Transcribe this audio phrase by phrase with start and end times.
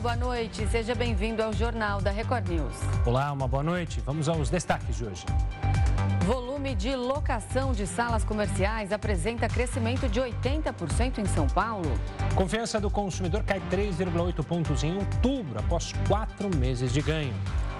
[0.00, 0.66] boa noite.
[0.68, 2.74] Seja bem-vindo ao Jornal da Record News.
[3.04, 4.00] Olá, uma boa noite.
[4.00, 5.26] Vamos aos destaques de hoje.
[6.24, 11.92] Volume de locação de salas comerciais apresenta crescimento de 80% em São Paulo.
[12.34, 17.34] Confiança do consumidor cai 3,8 pontos em outubro, após quatro meses de ganho.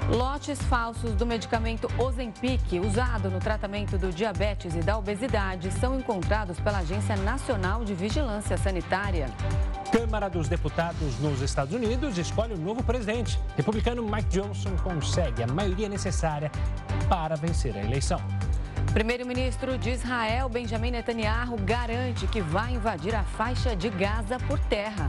[0.09, 6.59] Lotes falsos do medicamento Ozempic, usado no tratamento do diabetes e da obesidade, são encontrados
[6.59, 9.29] pela Agência Nacional de Vigilância Sanitária.
[9.93, 13.39] Câmara dos Deputados nos Estados Unidos escolhe o novo presidente.
[13.57, 16.51] Republicano Mike Johnson consegue a maioria necessária
[17.09, 18.21] para vencer a eleição.
[18.93, 25.07] Primeiro-ministro de Israel, Benjamin Netanyahu, garante que vai invadir a faixa de Gaza por terra.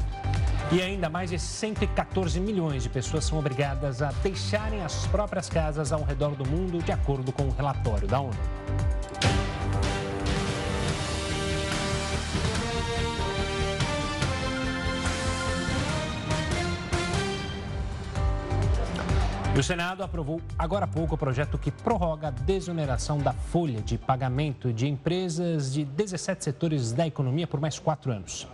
[0.69, 5.91] E ainda mais de 114 milhões de pessoas são obrigadas a deixarem as próprias casas
[5.91, 8.37] ao redor do mundo, de acordo com o um relatório da ONU.
[19.57, 23.97] O Senado aprovou agora há pouco o projeto que prorroga a desoneração da folha de
[23.97, 28.47] pagamento de empresas de 17 setores da economia por mais quatro anos.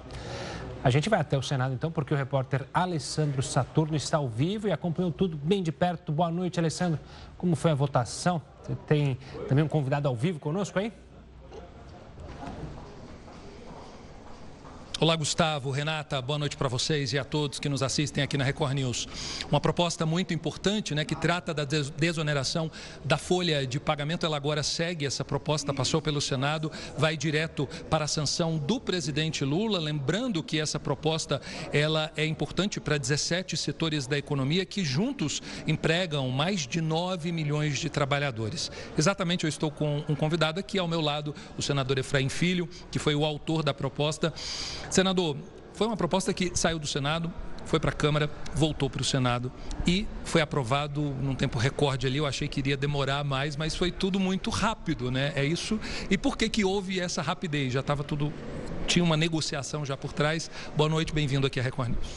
[0.84, 4.68] A gente vai até o Senado então, porque o repórter Alessandro Saturno está ao vivo
[4.68, 6.12] e acompanhou tudo bem de perto.
[6.12, 7.00] Boa noite, Alessandro.
[7.38, 8.42] Como foi a votação?
[8.62, 9.18] Você tem
[9.48, 10.94] também um convidado ao vivo conosco aí?
[15.00, 18.44] Olá, Gustavo, Renata, boa noite para vocês e a todos que nos assistem aqui na
[18.44, 19.08] Record News.
[19.48, 22.72] Uma proposta muito importante, né, que trata da desoneração
[23.06, 24.26] da folha de pagamento.
[24.26, 29.46] Ela agora segue essa proposta, passou pelo Senado, vai direto para a sanção do presidente
[29.46, 29.78] Lula.
[29.78, 31.40] Lembrando que essa proposta
[31.72, 37.78] ela é importante para 17 setores da economia que juntos empregam mais de 9 milhões
[37.78, 38.72] de trabalhadores.
[38.98, 42.98] Exatamente, eu estou com um convidado aqui ao meu lado, o senador Efraim Filho, que
[42.98, 44.34] foi o autor da proposta.
[44.90, 45.38] Senador,
[45.74, 47.32] foi uma proposta que saiu do Senado,
[47.66, 49.52] foi para a Câmara, voltou para o Senado
[49.86, 52.18] e foi aprovado num tempo recorde ali.
[52.18, 55.34] Eu achei que iria demorar mais, mas foi tudo muito rápido, né?
[55.36, 55.80] É isso.
[56.10, 57.74] E por que que houve essa rapidez?
[57.74, 58.34] Já estava tudo
[58.88, 60.50] tinha uma negociação já por trás.
[60.76, 62.08] Boa noite, bem-vindo aqui à Record News.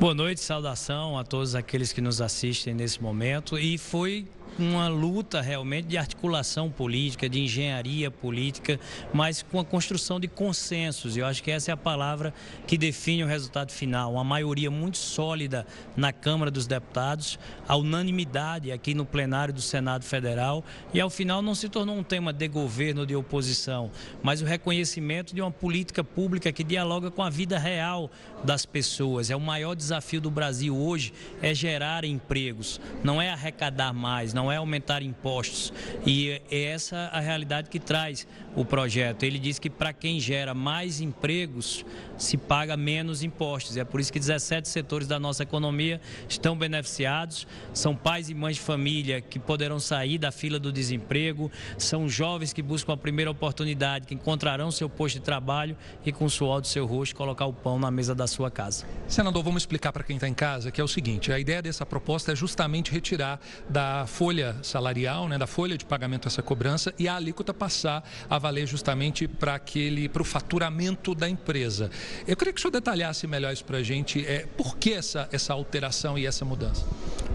[0.00, 3.58] Boa noite, saudação a todos aqueles que nos assistem nesse momento.
[3.58, 4.26] E foi
[4.58, 8.78] uma luta realmente de articulação política, de engenharia política,
[9.12, 11.16] mas com a construção de consensos.
[11.16, 12.34] Eu acho que essa é a palavra
[12.66, 14.14] que define o resultado final.
[14.14, 15.66] Uma maioria muito sólida
[15.96, 21.40] na Câmara dos Deputados, a unanimidade aqui no plenário do Senado Federal e ao final
[21.40, 23.90] não se tornou um tema de governo ou de oposição,
[24.22, 28.10] mas o reconhecimento de uma política pública que dialoga com a vida real
[28.44, 29.30] das pessoas.
[29.30, 34.47] É o maior desafio do Brasil hoje é gerar empregos, não é arrecadar mais, não
[34.50, 35.72] é aumentar impostos.
[36.06, 38.26] E é essa a realidade que traz
[38.60, 39.22] o projeto.
[39.22, 41.84] Ele diz que para quem gera mais empregos,
[42.16, 43.76] se paga menos impostos.
[43.76, 47.46] É por isso que 17 setores da nossa economia estão beneficiados.
[47.72, 52.52] São pais e mães de família que poderão sair da fila do desemprego, são jovens
[52.52, 56.60] que buscam a primeira oportunidade, que encontrarão seu posto de trabalho e com o suor
[56.60, 58.84] do seu rosto colocar o pão na mesa da sua casa.
[59.06, 61.86] Senador, vamos explicar para quem está em casa que é o seguinte: a ideia dessa
[61.86, 67.06] proposta é justamente retirar da folha salarial, né, da folha de pagamento essa cobrança e
[67.06, 71.90] a alíquota passar a valer justamente para aquele, para o faturamento da empresa.
[72.26, 74.24] Eu queria que o senhor detalhasse melhor isso para a gente.
[74.24, 76.86] É, por que essa, essa alteração e essa mudança?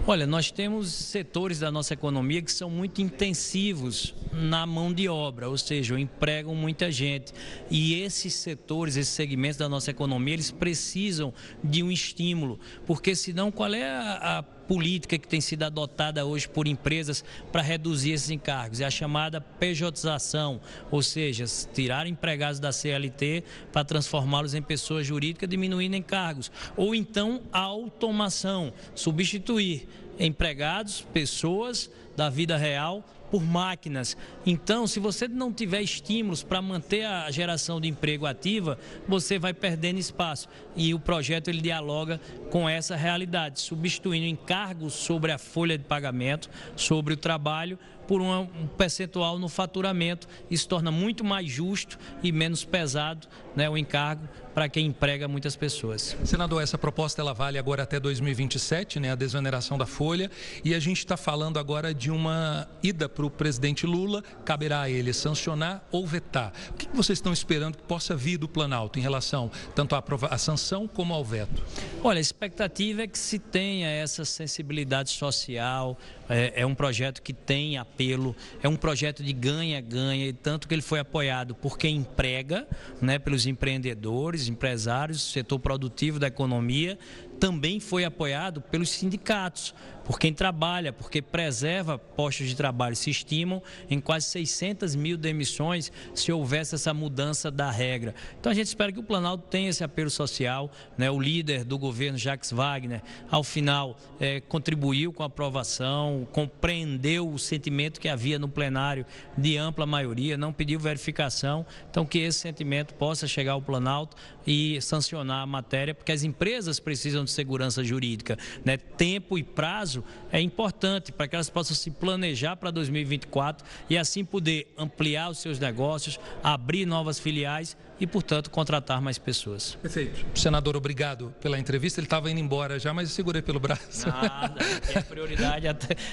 [0.06, 5.48] Olha, nós temos setores da nossa economia que são muito intensivos na mão de obra,
[5.48, 7.32] ou seja, empregam muita gente.
[7.70, 11.32] E esses setores, esses segmentos da nossa economia, eles precisam
[11.62, 16.48] de um estímulo, porque senão qual é a, a política que tem sido adotada hoje
[16.48, 18.80] por empresas para reduzir esses encargos.
[18.80, 20.60] É a chamada pejotização,
[20.90, 26.50] ou seja, tirar empregados da CLT para transformá-los em pessoas jurídicas, diminuindo encargos.
[26.76, 29.88] Ou então a automação, substituir
[30.18, 34.16] empregados, pessoas da vida real por máquinas.
[34.46, 38.78] Então, se você não tiver estímulos para manter a geração de emprego ativa,
[39.08, 40.48] você vai perdendo espaço.
[40.76, 46.48] E o projeto ele dialoga com essa realidade, substituindo encargos sobre a folha de pagamento,
[46.76, 47.76] sobre o trabalho,
[48.06, 48.46] por um
[48.78, 50.28] percentual no faturamento.
[50.48, 53.26] Isso torna muito mais justo e menos pesado
[53.56, 56.16] né, o encargo para quem emprega muitas pessoas.
[56.24, 60.30] Senador, essa proposta ela vale agora até 2027, né, a desoneração da folha,
[60.64, 64.90] e a gente está falando agora de uma ida para o presidente Lula, caberá a
[64.90, 66.52] ele sancionar ou vetar.
[66.70, 70.38] O que vocês estão esperando que possa vir do Planalto em relação tanto à, à
[70.38, 71.62] sanção como ao veto?
[72.02, 75.98] Olha, a expectativa é que se tenha essa sensibilidade social,
[76.28, 80.82] é, é um projeto que tem apelo, é um projeto de ganha-ganha, tanto que ele
[80.82, 82.66] foi apoiado por quem emprega,
[83.00, 86.98] né, pelos empreendedores, empresários, setor produtivo da economia,
[87.38, 89.74] também foi apoiado pelos sindicatos,
[90.04, 92.94] por quem trabalha, porque preserva postos de trabalho.
[92.94, 98.14] Se estimam em quase 600 mil demissões se houvesse essa mudança da regra.
[98.38, 100.70] Então a gente espera que o Planalto tenha esse apelo social.
[100.98, 101.10] Né?
[101.10, 107.38] O líder do governo, Jacques Wagner, ao final é, contribuiu com a aprovação, compreendeu o
[107.38, 109.06] sentimento que havia no plenário
[109.38, 111.64] de ampla maioria, não pediu verificação.
[111.90, 116.78] Então que esse sentimento possa chegar ao Planalto e sancionar a matéria, porque as empresas
[116.78, 118.38] precisam de segurança jurídica.
[118.64, 118.76] Né?
[118.76, 124.24] Tempo e prazo é importante para que elas possam se planejar para 2024 e assim
[124.24, 129.76] poder ampliar os seus negócios, abrir novas filiais e, portanto, contratar mais pessoas.
[129.80, 130.24] Perfeito.
[130.34, 132.00] Senador, obrigado pela entrevista.
[132.00, 134.08] Ele estava indo embora já, mas eu segurei pelo braço.
[134.08, 134.54] Nada.
[134.94, 135.66] a prioridade,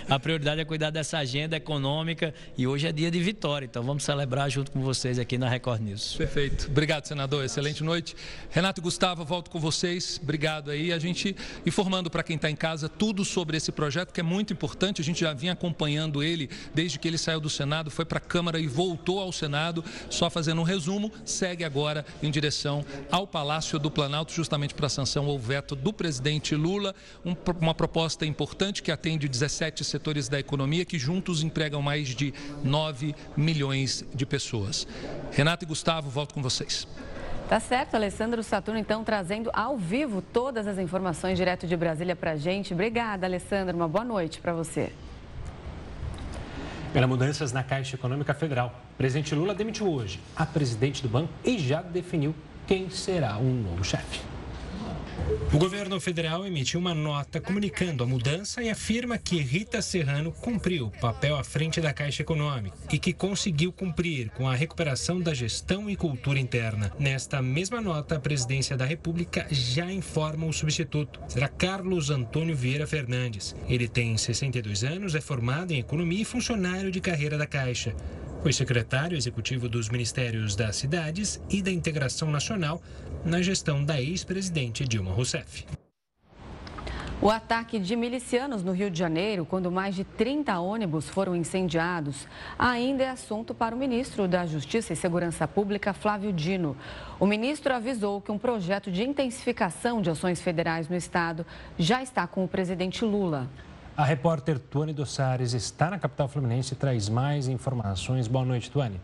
[0.07, 3.65] a prioridade é cuidar dessa agenda econômica e hoje é dia de vitória.
[3.65, 6.15] Então vamos celebrar junto com vocês aqui na Record News.
[6.15, 6.67] Perfeito.
[6.69, 7.43] Obrigado, senador.
[7.43, 8.15] Excelente noite.
[8.49, 10.19] Renato e Gustavo, volto com vocês.
[10.21, 10.93] Obrigado aí.
[10.93, 11.35] A gente
[11.65, 15.01] informando para quem está em casa tudo sobre esse projeto que é muito importante.
[15.01, 18.21] A gente já vinha acompanhando ele desde que ele saiu do Senado, foi para a
[18.21, 19.83] Câmara e voltou ao Senado.
[20.09, 21.70] Só fazendo um resumo, segue agora
[22.21, 26.93] em direção ao Palácio do Planalto, justamente para a sanção ou veto do presidente Lula.
[27.25, 32.33] Um, uma proposta importante que atende 17 setores da economia que juntos empregam mais de
[32.63, 34.87] 9 milhões de pessoas.
[35.31, 36.87] Renato e Gustavo, volto com vocês.
[37.51, 42.31] Tá certo, Alessandro Saturno, então, trazendo ao vivo todas as informações direto de Brasília para
[42.31, 42.73] a gente.
[42.73, 43.75] Obrigada, Alessandro.
[43.75, 44.93] Uma boa noite para você.
[46.93, 51.57] Pela mudanças na Caixa Econômica Federal, presidente Lula demitiu hoje a presidente do banco e
[51.57, 52.35] já definiu
[52.67, 54.19] quem será o um novo chefe.
[55.51, 60.85] O governo federal emitiu uma nota comunicando a mudança e afirma que Rita Serrano cumpriu
[60.85, 65.33] o papel à frente da Caixa Econômica e que conseguiu cumprir com a recuperação da
[65.33, 66.91] gestão e cultura interna.
[66.99, 71.19] Nesta mesma nota, a presidência da República já informa o substituto.
[71.27, 73.55] Será Carlos Antônio Vieira Fernandes.
[73.67, 77.95] Ele tem 62 anos, é formado em economia e funcionário de carreira da Caixa.
[78.41, 82.81] Foi secretário executivo dos Ministérios das Cidades e da Integração Nacional
[83.23, 85.67] na gestão da ex-presidente Dilma Rousseff.
[87.21, 92.27] O ataque de milicianos no Rio de Janeiro, quando mais de 30 ônibus foram incendiados,
[92.57, 96.75] ainda é assunto para o ministro da Justiça e Segurança Pública, Flávio Dino.
[97.19, 101.45] O ministro avisou que um projeto de intensificação de ações federais no estado
[101.77, 103.47] já está com o presidente Lula.
[103.95, 108.27] A repórter Tuane Dossares está na capital fluminense e traz mais informações.
[108.27, 108.99] Boa noite, Tuane.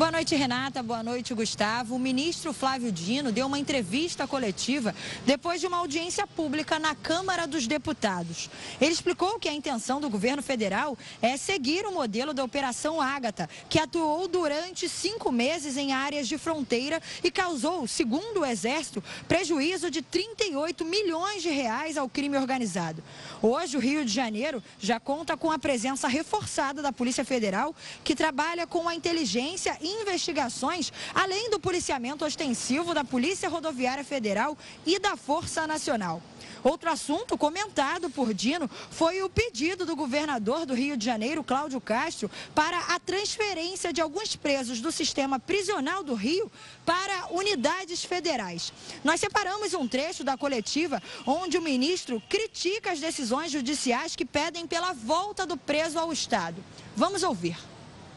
[0.00, 0.82] Boa noite, Renata.
[0.82, 1.94] Boa noite, Gustavo.
[1.94, 4.94] O ministro Flávio Dino deu uma entrevista coletiva
[5.26, 8.48] depois de uma audiência pública na Câmara dos Deputados.
[8.80, 13.46] Ele explicou que a intenção do governo federal é seguir o modelo da Operação Ágata,
[13.68, 19.90] que atuou durante cinco meses em áreas de fronteira e causou, segundo o Exército, prejuízo
[19.90, 23.04] de 38 milhões de reais ao crime organizado.
[23.42, 28.16] Hoje, o Rio de Janeiro já conta com a presença reforçada da Polícia Federal, que
[28.16, 34.56] trabalha com a inteligência investigações, além do policiamento ostensivo da Polícia Rodoviária Federal
[34.86, 36.22] e da Força Nacional.
[36.62, 41.80] Outro assunto comentado por Dino foi o pedido do governador do Rio de Janeiro, Cláudio
[41.80, 46.50] Castro, para a transferência de alguns presos do sistema prisional do Rio
[46.84, 48.72] para unidades federais.
[49.02, 54.66] Nós separamos um trecho da coletiva onde o ministro critica as decisões judiciais que pedem
[54.66, 56.62] pela volta do preso ao Estado.
[56.94, 57.69] Vamos ouvir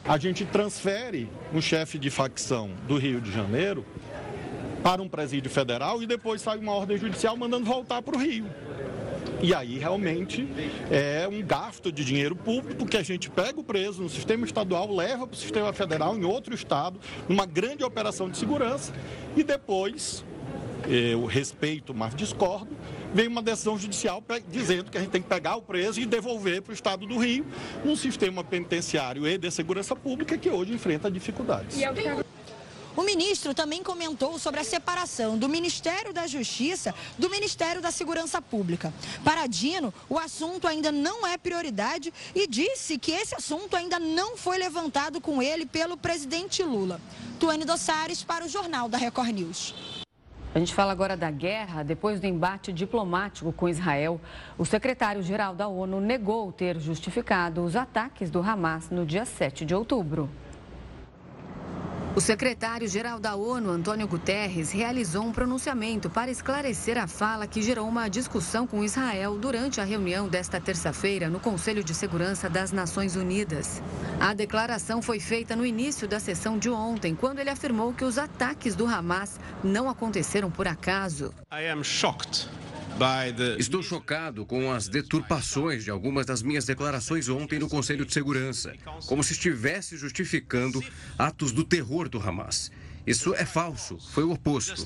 [0.05, 3.85] a gente transfere um chefe de facção do Rio de Janeiro
[4.83, 8.45] para um presídio federal e depois sai uma ordem judicial mandando voltar para o Rio.
[9.41, 10.47] E aí realmente
[10.89, 14.93] é um gasto de dinheiro público, porque a gente pega o preso no sistema estadual,
[14.93, 18.93] leva para o sistema federal em outro estado, numa grande operação de segurança,
[19.35, 20.23] e depois,
[20.87, 22.75] eu respeito, mas discordo,
[23.13, 26.61] vem uma decisão judicial dizendo que a gente tem que pegar o preso e devolver
[26.61, 27.45] para o estado do Rio,
[27.83, 31.77] num sistema penitenciário e de segurança pública que hoje enfrenta dificuldades.
[32.95, 38.39] O ministro também comentou sobre a separação do Ministério da Justiça do Ministério da Segurança
[38.39, 38.93] Pública.
[39.23, 44.37] Para Dino, o assunto ainda não é prioridade e disse que esse assunto ainda não
[44.37, 47.01] foi levantado com ele pelo presidente Lula.
[47.39, 50.02] Tuane Dossares para o Jornal da Record News.
[50.55, 51.81] A gente fala agora da guerra.
[51.81, 54.21] Depois do embate diplomático com Israel,
[54.55, 59.73] o secretário-geral da ONU negou ter justificado os ataques do Hamas no dia 7 de
[59.73, 60.29] outubro.
[62.15, 67.87] O secretário-geral da ONU, Antônio Guterres, realizou um pronunciamento para esclarecer a fala que gerou
[67.87, 73.15] uma discussão com Israel durante a reunião desta terça-feira no Conselho de Segurança das Nações
[73.15, 73.81] Unidas.
[74.19, 78.19] A declaração foi feita no início da sessão de ontem, quando ele afirmou que os
[78.19, 81.33] ataques do Hamas não aconteceram por acaso.
[81.51, 82.47] I am shocked
[83.59, 88.73] Estou chocado com as deturpações de algumas das minhas declarações ontem no Conselho de Segurança,
[89.07, 90.83] como se estivesse justificando
[91.17, 92.71] atos do terror do Hamas.
[93.05, 94.85] Isso é falso, foi o oposto.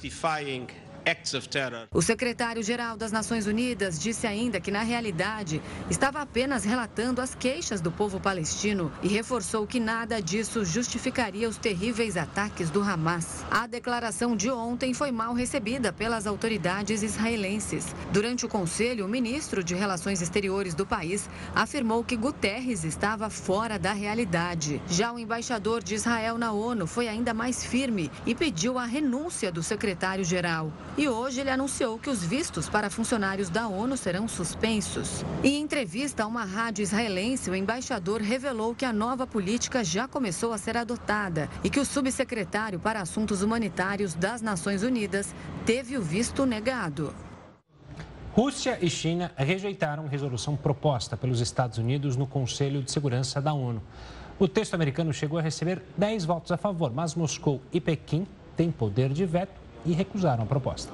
[1.94, 7.80] O secretário-geral das Nações Unidas disse ainda que, na realidade, estava apenas relatando as queixas
[7.80, 13.46] do povo palestino e reforçou que nada disso justificaria os terríveis ataques do Hamas.
[13.50, 17.86] A declaração de ontem foi mal recebida pelas autoridades israelenses.
[18.12, 23.80] Durante o conselho, o ministro de Relações Exteriores do país afirmou que Guterres estava fora
[23.80, 24.82] da realidade.
[24.90, 29.50] Já o embaixador de Israel na ONU foi ainda mais firme e pediu a renúncia
[29.52, 30.70] do secretário-geral.
[30.98, 35.24] E hoje ele anunciou que os vistos para funcionários da ONU serão suspensos.
[35.44, 40.51] Em entrevista a uma rádio israelense, o embaixador revelou que a nova política já começou
[40.51, 45.36] a ser adotada e que o subsecretário para Assuntos Humanitários das Nações Unidas
[45.68, 47.13] teve o visto negado.
[48.34, 53.84] Rússia e China rejeitaram resolução proposta pelos Estados Unidos no Conselho de Segurança da ONU.
[54.39, 58.25] O texto americano chegou a receber 10 votos a favor, mas Moscou e Pequim
[58.56, 60.91] têm poder de veto e recusaram a proposta.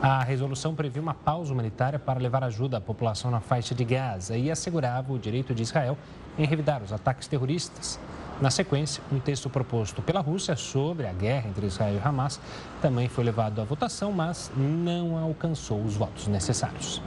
[0.00, 4.36] A resolução previa uma pausa humanitária para levar ajuda à população na faixa de Gaza
[4.36, 5.98] e assegurava o direito de Israel
[6.38, 7.98] em revidar os ataques terroristas.
[8.40, 12.38] Na sequência, um texto proposto pela Rússia sobre a guerra entre Israel e Hamas
[12.82, 17.02] também foi levado à votação, mas não alcançou os votos necessários.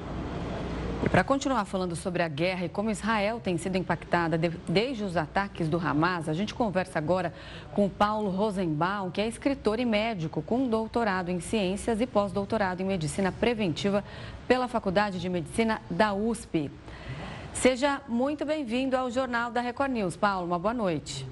[1.07, 5.15] Para continuar falando sobre a guerra e como Israel tem sido impactada de, desde os
[5.15, 7.33] ataques do Hamas, a gente conversa agora
[7.73, 12.85] com Paulo Rosenbaum, que é escritor e médico com doutorado em ciências e pós-doutorado em
[12.85, 14.03] medicina preventiva
[14.45, 16.69] pela Faculdade de Medicina da USP.
[17.53, 20.17] Seja muito bem-vindo ao Jornal da Record News.
[20.17, 21.25] Paulo, uma boa noite.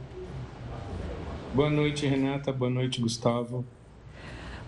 [1.53, 2.53] Boa noite, Renata.
[2.53, 3.65] Boa noite, Gustavo.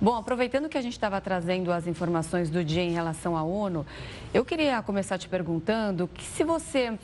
[0.01, 3.85] Bom, aproveitando que a gente estava trazendo as informações do dia em relação à ONU,
[4.33, 6.97] eu queria começar te perguntando que se você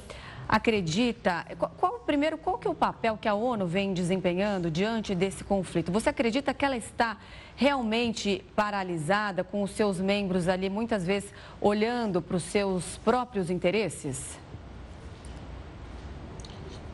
[0.48, 1.46] acredita,
[1.78, 5.92] qual, primeiro, qual que é o papel que a ONU vem desempenhando diante desse conflito?
[5.92, 7.18] Você acredita que ela está
[7.58, 14.40] realmente paralisada, com os seus membros ali muitas vezes olhando para os seus próprios interesses?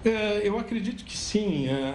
[0.04, 1.94] É, eu acredito que sim, é,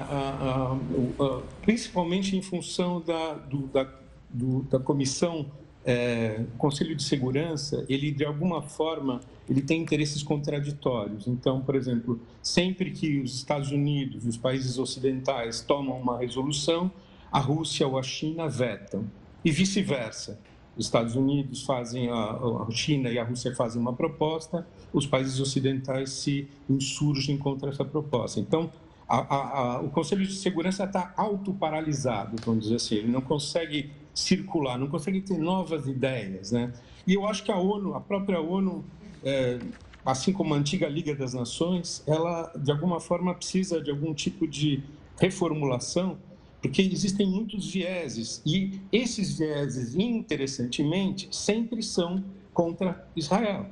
[1.63, 3.89] principalmente em função da, do, da,
[4.31, 5.47] do, da comissão
[5.85, 11.27] é, Conselho de Segurança, ele de alguma forma ele tem interesses contraditórios.
[11.27, 16.91] Então, por exemplo, sempre que os Estados Unidos, os países ocidentais tomam uma resolução,
[17.31, 19.05] a Rússia ou a China vetam
[19.45, 20.41] e vice-versa.
[20.77, 25.41] Os Estados Unidos fazem, a, a China e a Rússia fazem uma proposta, os países
[25.41, 28.39] ocidentais se insurgem contra essa proposta.
[28.39, 28.71] Então,
[29.09, 34.79] a, a, o Conselho de Segurança está autoparalisado, vamos dizer assim, ele não consegue circular,
[34.79, 36.73] não consegue ter novas ideias, né?
[37.07, 38.85] E eu acho que a ONU, a própria ONU,
[39.23, 39.59] é,
[40.05, 44.47] assim como a antiga Liga das Nações, ela de alguma forma precisa de algum tipo
[44.47, 44.83] de
[45.19, 46.19] reformulação
[46.67, 53.67] porque existem muitos vieses e esses vieses, interessantemente, sempre são contra Israel.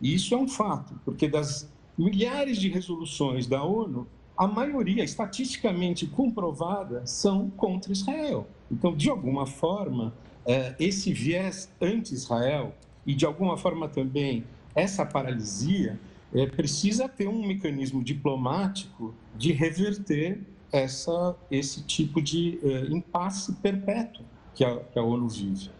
[0.00, 6.06] E isso é um fato, porque das milhares de resoluções da ONU, a maioria, estatisticamente
[6.06, 8.46] comprovada, são contra Israel.
[8.70, 10.14] Então, de alguma forma,
[10.46, 15.98] é, esse viés anti-Israel e, de alguma forma, também essa paralisia
[16.32, 20.40] é, precisa ter um mecanismo diplomático de reverter
[20.78, 25.70] essa, esse tipo de uh, impasse perpétuo que a, que a ONU vive.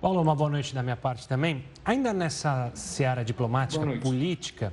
[0.00, 1.64] Paulo, uma boa noite da minha parte também.
[1.84, 4.72] Ainda nessa seara diplomática política,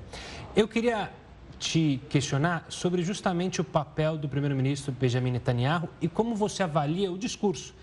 [0.56, 1.12] eu queria
[1.58, 7.18] te questionar sobre justamente o papel do primeiro-ministro Benjamin Netanyahu e como você avalia o
[7.18, 7.74] discurso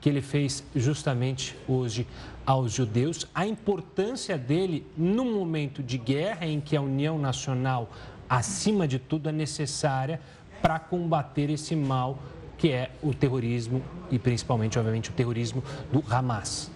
[0.00, 2.06] que ele fez justamente hoje
[2.44, 7.90] aos judeus, a importância dele num momento de guerra em que a união nacional,
[8.28, 10.20] acima de tudo, é necessária
[10.60, 12.18] para combater esse mal
[12.56, 16.70] que é o terrorismo e principalmente, obviamente, o terrorismo do Hamas?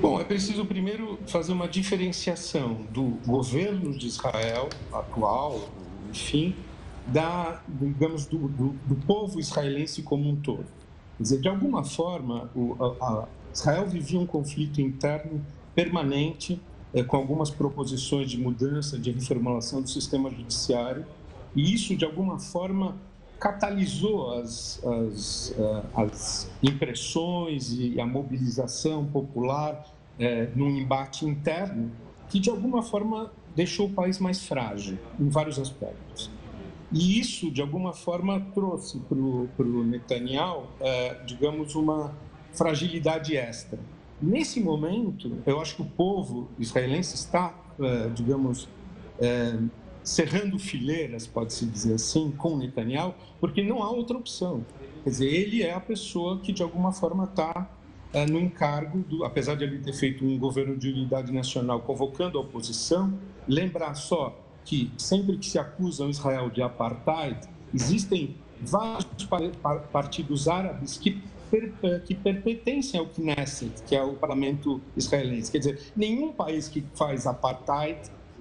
[0.00, 5.68] Bom, é preciso primeiro fazer uma diferenciação do governo de Israel atual,
[6.10, 6.56] enfim,
[7.06, 10.66] da, digamos, do, do, do povo israelense como um todo.
[11.16, 16.60] Quer dizer, de alguma forma, o, a, a Israel vivia um conflito interno permanente
[16.94, 21.06] é, com algumas proposições de mudança, de reformulação do sistema judiciário,
[21.54, 22.96] e isso, de alguma forma,
[23.38, 29.84] catalisou as, as, uh, as impressões e a mobilização popular
[30.18, 31.90] é, num embate interno
[32.28, 36.30] que, de alguma forma, deixou o país mais frágil em vários aspectos.
[36.90, 42.14] E isso, de alguma forma, trouxe para o Netanyahu, é, digamos, uma
[42.52, 43.78] fragilidade extra
[44.22, 48.68] nesse momento, eu acho que o povo israelense está, é, digamos,
[49.18, 49.58] é,
[50.02, 54.64] cerrando fileiras, pode-se dizer assim, com Netanyahu, porque não há outra opção.
[55.04, 57.70] Quer dizer, ele é a pessoa que, de alguma forma, está
[58.12, 62.38] é, no encargo, do, apesar de ele ter feito um governo de unidade nacional convocando
[62.38, 63.12] a oposição,
[63.48, 69.06] lembrar só que sempre que se acusa Israel de apartheid, existem vários
[69.90, 71.20] partidos árabes que,
[71.52, 75.50] eh, que pertencem ao Knesset, que é o parlamento israelense.
[75.50, 77.98] Quer dizer, nenhum país que faz apartheid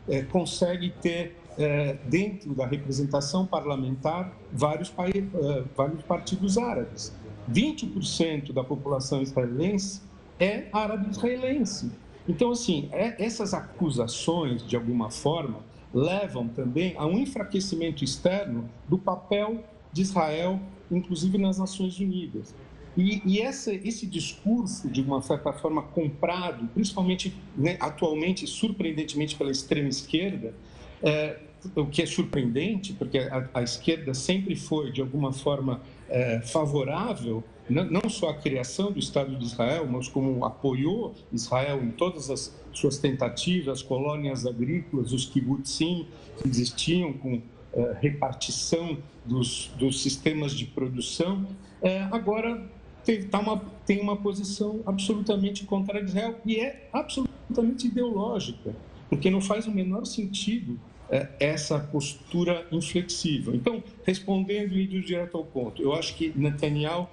[0.08, 7.14] é, consegue ter é, dentro da representação parlamentar vários, é, vários partidos árabes.
[7.52, 10.02] 20% da população israelense
[10.40, 11.92] é árabe-israelense.
[12.28, 15.60] Então, assim, essas acusações, de alguma forma,
[15.94, 22.56] levam também a um enfraquecimento externo do papel de Israel, inclusive nas Nações Unidas.
[22.98, 29.52] E, e essa, esse discurso, de uma certa forma, comprado, principalmente né, atualmente, surpreendentemente pela
[29.52, 30.54] extrema esquerda,
[31.02, 31.40] é,
[31.76, 37.44] o que é surpreendente, porque a, a, esquerda sempre foi, de alguma forma, é, favorável
[37.70, 42.54] não só a criação do Estado de Israel, mas como apoiou Israel em todas as
[42.74, 46.08] suas tentativas, colônias agrícolas, os kibbutzim
[46.42, 47.42] que existiam com
[47.74, 51.48] é, repartição dos, dos sistemas de produção,
[51.82, 52.70] é, agora
[53.04, 58.76] tem, tá uma, tem uma posição absolutamente contra Israel e é absolutamente ideológica,
[59.10, 60.80] porque não faz o menor sentido
[61.10, 63.54] é, essa postura inflexível.
[63.54, 67.08] Então, respondendo e direto ao ponto, eu acho que Netanyahu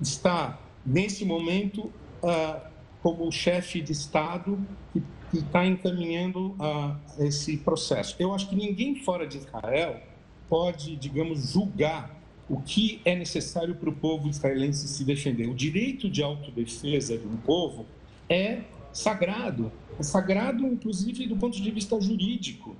[0.00, 1.92] está, nesse momento,
[2.22, 2.60] uh,
[3.02, 4.58] como chefe de Estado
[4.92, 8.16] que, está encaminhando uh, esse processo.
[8.18, 10.00] Eu acho que ninguém fora de Israel
[10.48, 12.19] pode, digamos, julgar
[12.50, 15.48] o que é necessário para o povo israelense se defender.
[15.48, 17.86] O direito de autodefesa de um povo
[18.28, 22.76] é sagrado, é sagrado, inclusive, do ponto de vista jurídico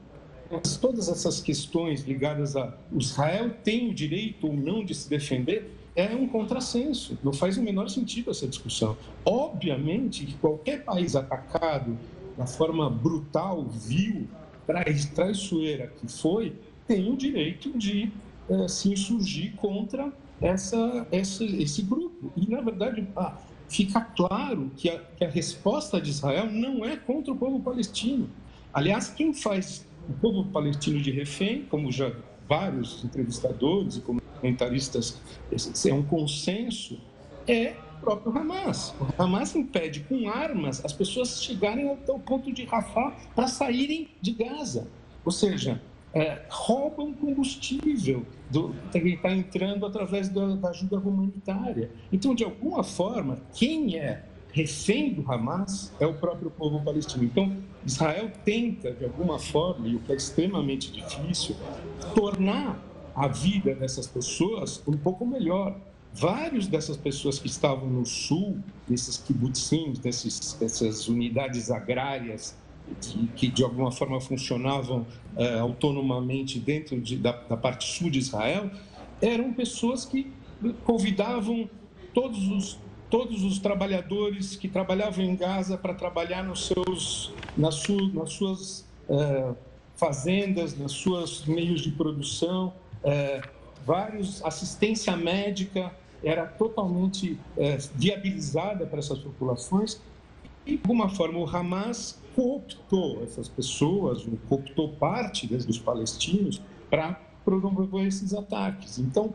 [0.81, 6.15] todas essas questões ligadas a Israel tem o direito ou não de se defender é
[6.15, 7.19] um contrassenso.
[7.23, 8.97] Não faz o menor sentido essa discussão.
[9.25, 11.97] Obviamente que qualquer país atacado
[12.37, 14.27] da forma brutal, vil,
[15.15, 16.53] traiçoeira que foi,
[16.87, 18.11] tem o direito de
[18.51, 22.33] é, se insurgir contra essa, essa, esse grupo.
[22.37, 26.97] E, na verdade, ah, fica claro que a, que a resposta de Israel não é
[26.97, 28.29] contra o povo palestino.
[28.73, 32.13] Aliás, quem faz o povo palestino de refém, como já
[32.49, 35.21] vários entrevistadores e comentaristas,
[35.87, 36.99] é um consenso,
[37.47, 38.95] é o próprio Hamas.
[38.99, 44.09] O Hamas impede com armas as pessoas chegarem até o ponto de Rafah para saírem
[44.21, 44.89] de Gaza.
[45.25, 45.81] Ou seja,
[46.13, 51.91] é, roubam combustível do, que está entrando através da, da ajuda humanitária.
[52.13, 57.25] Então, de alguma forma, quem é refém do Hamas é o próprio povo palestino.
[57.25, 61.55] Então, Israel tenta, de alguma forma, e o que é extremamente difícil,
[62.15, 62.83] tornar
[63.15, 65.77] a vida dessas pessoas um pouco melhor.
[66.13, 72.57] Vários dessas pessoas que estavam no sul, desses kibbutzim, dessas unidades agrárias
[73.01, 78.19] de, que de alguma forma funcionavam é, autonomamente dentro de, da, da parte sul de
[78.19, 78.71] Israel,
[79.21, 80.33] eram pessoas que
[80.85, 81.69] convidavam
[82.13, 82.79] todos os
[83.11, 88.87] todos os trabalhadores que trabalhavam em Gaza para trabalhar nos seus, nas, su, nas suas
[89.09, 89.53] é,
[89.97, 93.41] fazendas, nos seus meios de produção, é,
[93.85, 97.39] vários assistência médica era totalmente
[97.95, 100.01] viabilizada para essas populações.
[100.67, 108.07] E de alguma forma o Hamas cooptou essas pessoas, cooptou parte dos palestinos para promover
[108.07, 108.99] esses ataques.
[108.99, 109.35] Então,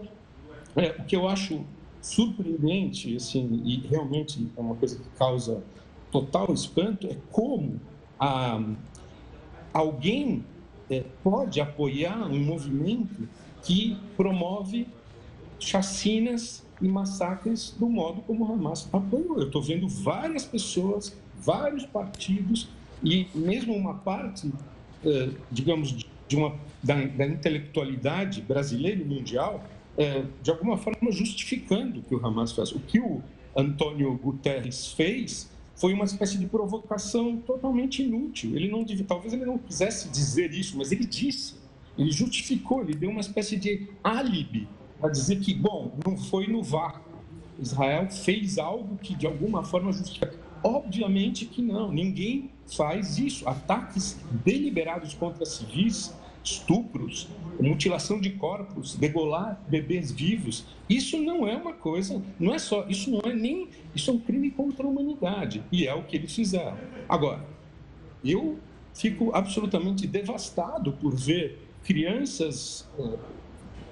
[0.76, 1.64] é, o que eu acho
[2.02, 5.64] surpreendente, assim, e realmente é uma coisa que causa
[6.12, 7.80] total espanto, é como
[8.20, 8.60] a,
[9.72, 10.44] alguém
[10.90, 13.30] é, pode apoiar um movimento
[13.62, 14.88] que promove
[15.60, 19.38] chacinas e massacres do modo como o Hamas apoiou.
[19.38, 22.68] Eu estou vendo várias pessoas, vários partidos
[23.04, 24.52] e mesmo uma parte,
[25.04, 25.96] é, digamos,
[26.28, 29.64] de uma, da, da intelectualidade brasileira e mundial
[29.98, 32.72] é, de alguma forma justificando o que o Hamas faz.
[32.72, 33.22] O que o
[33.56, 38.56] Antônio Guterres fez foi uma espécie de provocação totalmente inútil.
[38.56, 41.56] Ele não talvez ele não quisesse dizer isso, mas ele disse.
[41.98, 44.68] Ele justificou, ele deu uma espécie de álibi
[45.00, 47.14] para dizer que, bom, não foi no vácuo.
[47.58, 50.45] Israel fez algo que de alguma forma justifica.
[50.64, 53.48] Obviamente que não, ninguém faz isso.
[53.48, 56.14] Ataques deliberados contra civis
[56.46, 57.28] estupros,
[57.60, 60.66] mutilação de corpos, degolar bebês vivos.
[60.88, 64.20] Isso não é uma coisa, não é só, isso não é nem, isso é um
[64.20, 66.78] crime contra a humanidade e é o que eles fizeram.
[67.10, 67.44] Agora,
[68.24, 68.60] eu
[68.94, 73.18] fico absolutamente devastado por ver crianças eh,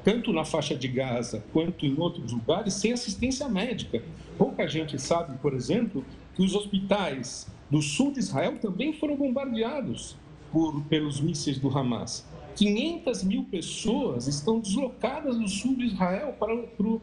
[0.04, 4.04] tanto na faixa de Gaza quanto em outros lugares sem assistência médica.
[4.38, 10.16] Pouca gente sabe, por exemplo, que os hospitais do sul de Israel também foram bombardeados
[10.52, 12.26] por, pelos mísseis do Hamas.
[12.56, 17.02] 500 mil pessoas estão deslocadas do sul de Israel para, o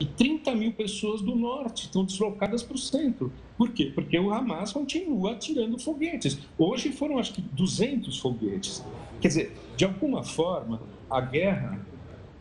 [0.00, 3.32] e 30 mil pessoas do norte estão deslocadas para o centro.
[3.56, 3.92] Por quê?
[3.94, 6.38] Porque o Hamas continua atirando foguetes.
[6.56, 8.84] Hoje foram, acho que, 200 foguetes.
[9.20, 11.84] Quer dizer, de alguma forma, a guerra,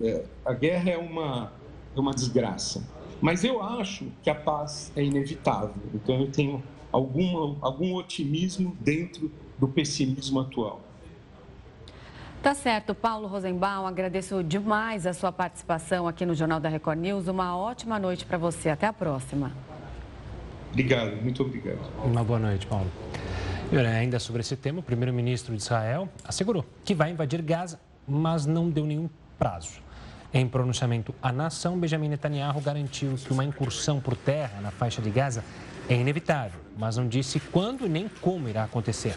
[0.01, 1.51] é, a guerra é uma,
[1.95, 2.87] é uma desgraça.
[3.23, 5.73] Mas eu acho que a paz é inevitável.
[5.93, 10.81] Então, eu tenho alguma, algum otimismo dentro do pessimismo atual.
[12.41, 17.29] Tá certo, Paulo Rosenbaum, agradeço demais a sua participação aqui no Jornal da Record News.
[17.29, 18.67] Uma ótima noite para você.
[18.67, 19.53] Até a próxima.
[20.71, 21.79] Obrigado, muito obrigado.
[22.03, 22.91] Uma boa noite, Paulo.
[23.71, 27.79] E olha, ainda sobre esse tema, o primeiro-ministro de Israel assegurou que vai invadir Gaza,
[28.05, 29.09] mas não deu nenhum
[29.39, 29.82] prazo.
[30.33, 35.11] Em pronunciamento à nação, Benjamin Netanyahu garantiu que uma incursão por terra na faixa de
[35.11, 35.43] Gaza
[35.87, 39.15] é inevitável, mas não disse quando nem como irá acontecer.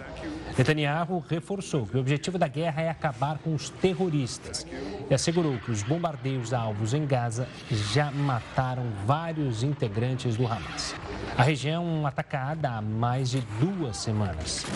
[0.58, 4.66] Netanyahu reforçou que o objetivo da guerra é acabar com os terroristas
[5.08, 10.94] e assegurou que os bombardeios a alvos em Gaza já mataram vários integrantes do Hamas.
[11.38, 14.66] A região atacada há mais de duas semanas.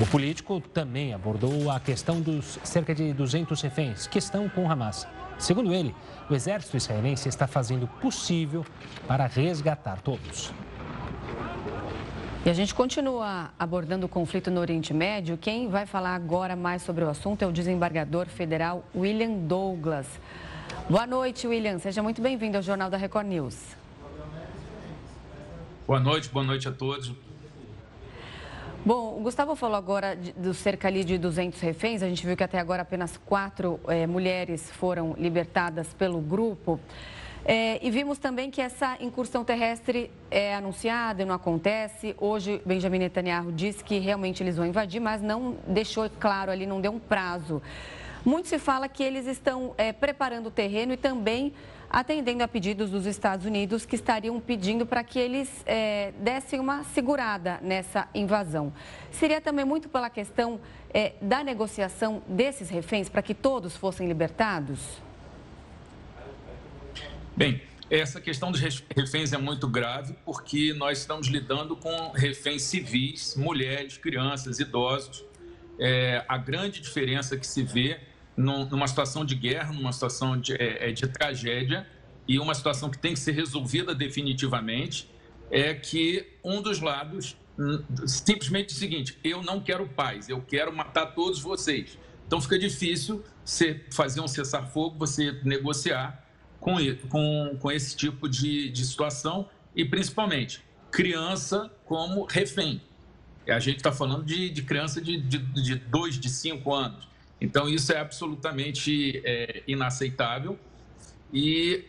[0.00, 4.70] O político também abordou a questão dos cerca de 200 reféns que estão com o
[4.70, 5.06] Hamas.
[5.38, 5.94] Segundo ele,
[6.28, 8.64] o exército israelense está fazendo o possível
[9.06, 10.52] para resgatar todos.
[12.46, 15.38] E a gente continua abordando o conflito no Oriente Médio.
[15.38, 20.06] Quem vai falar agora mais sobre o assunto é o desembargador federal William Douglas.
[20.88, 21.78] Boa noite, William.
[21.78, 23.56] Seja muito bem-vindo ao Jornal da Record News.
[25.86, 27.12] Boa noite, boa noite a todos.
[28.86, 32.02] Bom, o Gustavo falou agora do cerca ali de 200 reféns.
[32.02, 36.78] A gente viu que até agora apenas quatro é, mulheres foram libertadas pelo grupo.
[37.46, 42.14] É, e vimos também que essa incursão terrestre é anunciada e não acontece.
[42.20, 46.78] Hoje, Benjamin Netanyahu disse que realmente eles vão invadir, mas não deixou claro ali, não
[46.78, 47.62] deu um prazo.
[48.22, 51.54] Muito se fala que eles estão é, preparando o terreno e também
[51.94, 56.82] atendendo a pedidos dos Estados Unidos que estariam pedindo para que eles é, dessem uma
[56.82, 58.72] segurada nessa invasão.
[59.12, 60.60] Seria também muito pela questão
[60.92, 64.80] é, da negociação desses reféns para que todos fossem libertados?
[67.36, 73.36] Bem, essa questão dos reféns é muito grave porque nós estamos lidando com reféns civis,
[73.36, 75.24] mulheres, crianças, idosos.
[75.78, 78.00] É, a grande diferença que se vê
[78.36, 81.86] numa situação de guerra, numa situação de, é, é, de tragédia
[82.26, 85.10] e uma situação que tem que ser resolvida definitivamente
[85.50, 90.74] é que um dos lados hum, simplesmente o seguinte: eu não quero paz, eu quero
[90.74, 91.98] matar todos vocês.
[92.26, 96.24] Então fica difícil você fazer um cessar-fogo, você negociar
[96.58, 96.76] com,
[97.10, 102.80] com, com esse tipo de, de situação e, principalmente, criança como refém.
[103.46, 107.06] A gente está falando de, de criança de, de, de dois, de cinco anos.
[107.40, 110.58] Então, isso é absolutamente é, inaceitável.
[111.32, 111.84] E,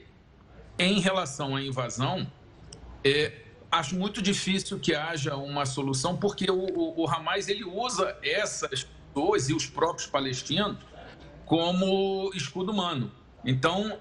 [0.77, 2.29] em relação à invasão,
[3.03, 3.31] é,
[3.71, 8.83] acho muito difícil que haja uma solução, porque o, o, o Hamas ele usa essas
[8.83, 10.77] pessoas e os próprios palestinos
[11.45, 13.11] como escudo humano.
[13.45, 13.99] Então,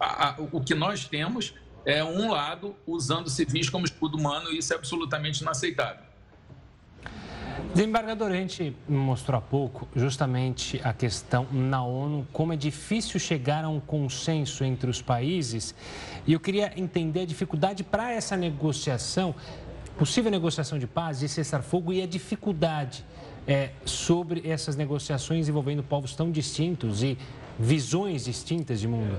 [0.00, 4.58] a, a, o que nós temos é um lado usando civis como escudo humano e
[4.58, 6.07] isso é absolutamente inaceitável.
[7.74, 13.64] Desembargador, a gente mostrou há pouco justamente a questão na ONU, como é difícil chegar
[13.64, 15.74] a um consenso entre os países.
[16.26, 19.34] E eu queria entender a dificuldade para essa negociação,
[19.96, 23.04] possível negociação de paz, de cessar-fogo e a dificuldade
[23.46, 27.16] é, sobre essas negociações envolvendo povos tão distintos e
[27.58, 29.18] visões distintas de mundo.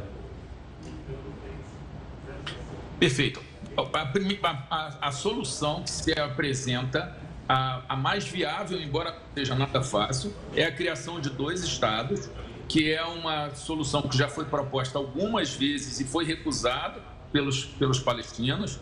[3.00, 3.42] Perfeito.
[3.78, 7.18] A, a, a solução que se apresenta,
[7.50, 12.30] a, a mais viável, embora seja nada fácil, é a criação de dois estados,
[12.68, 18.00] que é uma solução que já foi proposta algumas vezes e foi recusada pelos, pelos
[18.00, 18.80] palestinos,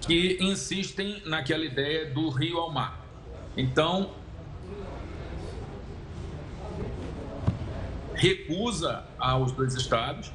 [0.00, 3.04] que insistem naquela ideia do rio ao mar.
[3.56, 4.12] Então,
[8.14, 10.30] recusa aos dois estados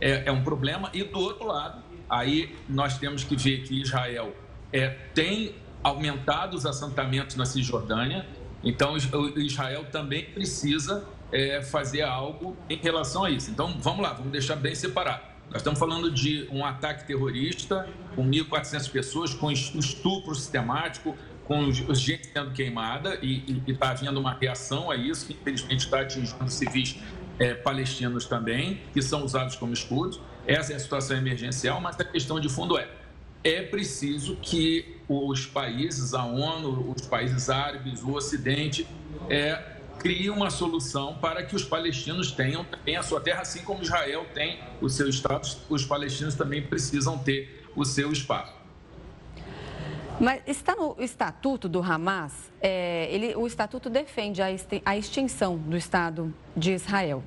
[0.00, 4.34] é, é um problema, e do outro lado, aí nós temos que ver que Israel
[4.72, 8.26] é, tem aumentado os assentamentos na Cisjordânia,
[8.62, 8.96] então
[9.36, 13.50] Israel também precisa é, fazer algo em relação a isso.
[13.50, 15.32] Então, vamos lá, vamos deixar bem separado.
[15.48, 22.28] Nós estamos falando de um ataque terrorista com 1.400 pessoas, com estupro sistemático, com gente
[22.28, 26.96] sendo queimada e está havendo uma reação a isso, que infelizmente está atingindo civis
[27.38, 30.20] é, palestinos também, que são usados como escudos.
[30.46, 32.88] Essa é a situação emergencial, mas a questão de fundo é:
[33.44, 38.86] é preciso que os países, a ONU, os países árabes, o Ocidente,
[39.28, 42.66] é, crie uma solução para que os palestinos tenham
[42.98, 47.64] a sua terra, assim como Israel tem o seu status, os palestinos também precisam ter
[47.76, 48.52] o seu espaço.
[50.20, 54.40] Mas está no estatuto do Hamas, é, ele, o estatuto defende
[54.84, 57.22] a extinção do Estado de Israel.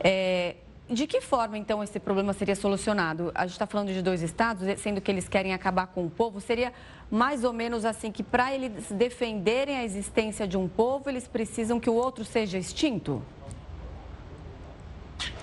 [0.00, 0.56] É,
[0.90, 3.30] de que forma, então, esse problema seria solucionado?
[3.34, 6.40] A gente está falando de dois estados, sendo que eles querem acabar com o povo.
[6.40, 6.72] Seria
[7.10, 11.78] mais ou menos assim que, para eles defenderem a existência de um povo, eles precisam
[11.78, 13.22] que o outro seja extinto?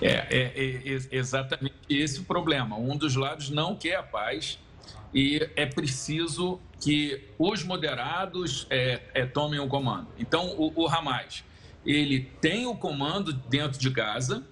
[0.00, 2.76] É, é, é exatamente esse o problema.
[2.76, 4.58] Um dos lados não quer a paz
[5.14, 10.08] e é preciso que os moderados é, é, tomem o comando.
[10.18, 11.44] Então, o, o Hamas,
[11.84, 14.44] ele tem o comando dentro de Gaza,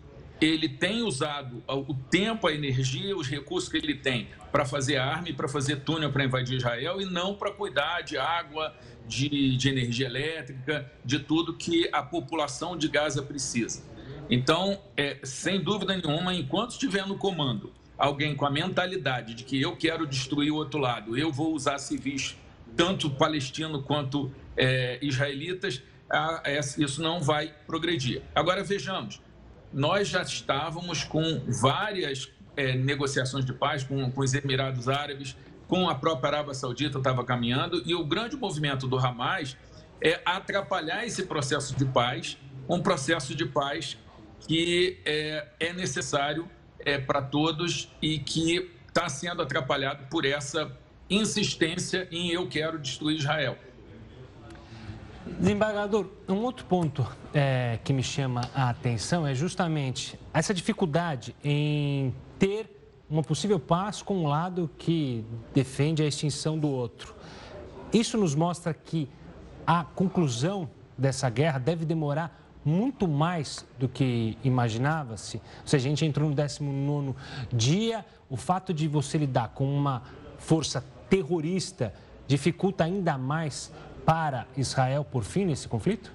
[0.44, 5.28] ele tem usado o tempo, a energia, os recursos que ele tem para fazer arma
[5.28, 8.74] e para fazer túnel para invadir Israel e não para cuidar de água,
[9.06, 13.82] de, de, energia elétrica, de tudo que a população de Gaza precisa.
[14.30, 19.60] Então, é, sem dúvida nenhuma, enquanto estiver no comando alguém com a mentalidade de que
[19.60, 22.36] eu quero destruir o outro lado, eu vou usar civis,
[22.76, 28.22] tanto palestino quanto é, israelitas, a, a, isso não vai progredir.
[28.34, 29.20] Agora, vejamos
[29.74, 35.88] nós já estávamos com várias é, negociações de paz com, com os Emirados Árabes, com
[35.88, 39.56] a própria Arábia Saudita estava caminhando, e o grande movimento do Hamas
[40.00, 43.98] é atrapalhar esse processo de paz, um processo de paz
[44.46, 50.70] que é, é necessário é, para todos e que está sendo atrapalhado por essa
[51.10, 53.58] insistência em eu quero destruir Israel.
[55.26, 62.14] Desembargador, um outro ponto é, que me chama a atenção é justamente essa dificuldade em
[62.38, 67.14] ter uma possível paz com um lado que defende a extinção do outro.
[67.90, 69.08] Isso nos mostra que
[69.66, 75.40] a conclusão dessa guerra deve demorar muito mais do que imaginava-se.
[75.64, 77.14] Se a gente entrou no 19
[77.50, 80.02] dia, o fato de você lidar com uma
[80.38, 81.94] força terrorista
[82.26, 83.72] dificulta ainda mais
[84.04, 86.12] para Israel por fim nesse conflito?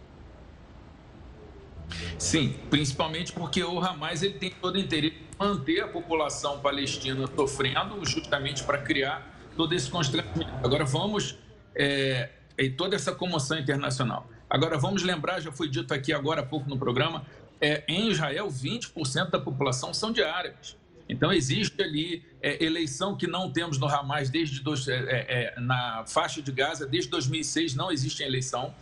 [2.17, 7.27] Sim, principalmente porque o Hamas ele tem todo o interesse em manter a população palestina
[7.35, 10.51] sofrendo justamente para criar todo esse constrangimento.
[10.63, 11.37] Agora vamos,
[11.75, 14.27] é, e toda essa comoção internacional.
[14.49, 17.25] Agora vamos lembrar, já foi dito aqui agora há pouco no programa,
[17.61, 20.77] é, em Israel 20% da população são de árabes.
[21.09, 25.59] Então, existe ali é, eleição que não temos no Hamas desde dois, é, é, é
[25.59, 28.73] na faixa de Gaza, desde 2006 não existe eleição.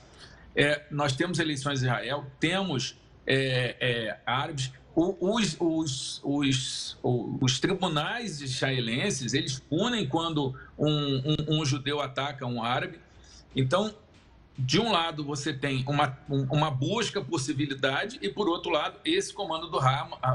[0.53, 4.73] É, nós temos eleições em Israel, temos é, árabes.
[4.93, 12.63] Os, os, os, os, tribunais israelenses, eles punem quando um, um, um judeu ataca um
[12.63, 12.99] árabe.
[13.55, 13.93] Então,
[14.57, 19.31] de um lado, você tem uma, uma busca por civilidade e, por outro lado, esse
[19.31, 19.79] comando do,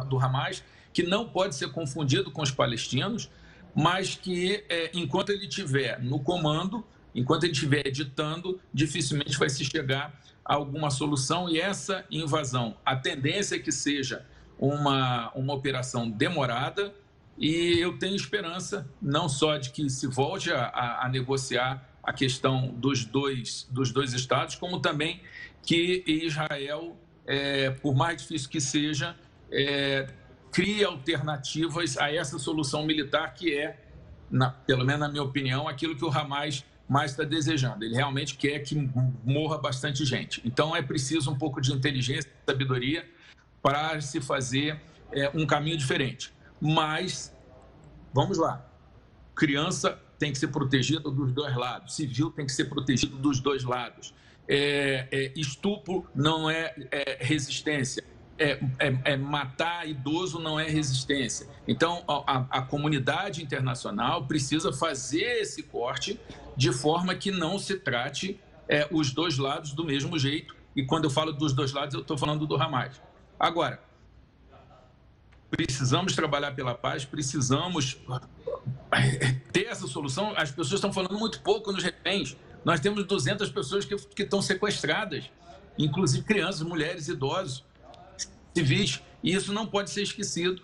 [0.09, 3.31] do Hamas que não pode ser confundido com os palestinos,
[3.75, 9.65] mas que, é, enquanto ele estiver no comando, enquanto ele estiver editando, dificilmente vai se
[9.65, 11.49] chegar a alguma solução.
[11.49, 14.27] E essa invasão, a tendência é que seja
[14.59, 16.95] uma, uma operação demorada,
[17.39, 22.13] e eu tenho esperança não só de que se volte a, a, a negociar a
[22.13, 25.23] questão dos dois, dos dois estados, como também
[25.63, 29.17] que Israel, é, por mais difícil que seja,
[29.51, 30.09] é,
[30.53, 33.81] cria alternativas a essa solução militar que é,
[34.31, 37.85] na, pelo menos na minha opinião, aquilo que o Hamas mais está desejando.
[37.85, 38.77] Ele realmente quer que
[39.25, 40.43] morra bastante gente.
[40.45, 43.09] Então é preciso um pouco de inteligência sabedoria
[43.63, 44.79] para se fazer
[45.11, 46.33] é, um caminho diferente.
[46.61, 47.35] Mas,
[48.13, 48.65] vamos lá,
[49.35, 53.65] criança tem que ser protegida dos dois lados, civil tem que ser protegido dos dois
[53.65, 54.15] lados.
[54.47, 58.05] É, é, estupro não é, é resistência
[58.39, 61.47] é, é, é, matar idoso não é resistência.
[61.67, 66.19] Então, a, a, comunidade internacional precisa fazer esse corte
[66.57, 70.57] de forma que não se trate é, os dois lados do mesmo jeito.
[70.75, 73.01] E quando eu falo dos dois lados, eu estou falando do Hamas.
[73.39, 73.81] Agora,
[75.51, 77.99] precisamos trabalhar pela paz, precisamos
[78.91, 80.33] é, ter essa solução.
[80.37, 82.37] As pessoas estão falando muito pouco nos reféns.
[82.65, 85.31] Nós temos 200 pessoas que, que estão sequestradas,
[85.79, 87.65] inclusive crianças, mulheres, idosos.
[88.55, 90.63] Civis, e isso não pode ser esquecido,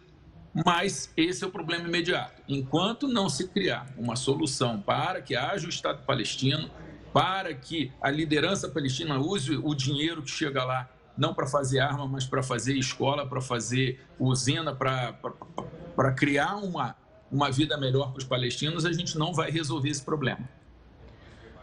[0.65, 2.43] mas esse é o problema imediato.
[2.49, 6.71] Enquanto não se criar uma solução para que haja o Estado palestino,
[7.13, 12.07] para que a liderança palestina use o dinheiro que chega lá não para fazer arma,
[12.07, 16.95] mas para fazer escola, para fazer usina, para criar uma,
[17.31, 20.49] uma vida melhor para os palestinos, a gente não vai resolver esse problema.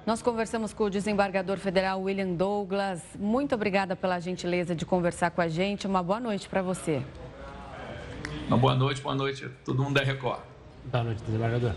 [0.05, 3.01] Nós conversamos com o desembargador federal William Douglas.
[3.17, 5.87] Muito obrigada pela gentileza de conversar com a gente.
[5.87, 7.01] Uma boa noite para você.
[8.47, 10.41] Uma boa noite, boa noite todo mundo da Record.
[10.91, 11.73] Boa noite, desembargador.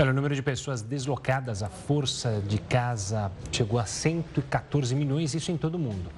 [0.00, 5.50] Olha, o número de pessoas deslocadas à força de casa chegou a 114 milhões, isso
[5.50, 6.08] em todo o mundo.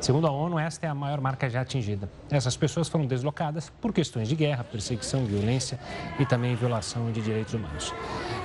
[0.00, 2.08] Segundo a ONU, esta é a maior marca já atingida.
[2.30, 5.80] Essas pessoas foram deslocadas por questões de guerra, perseguição, violência
[6.16, 7.92] e também violação de direitos humanos.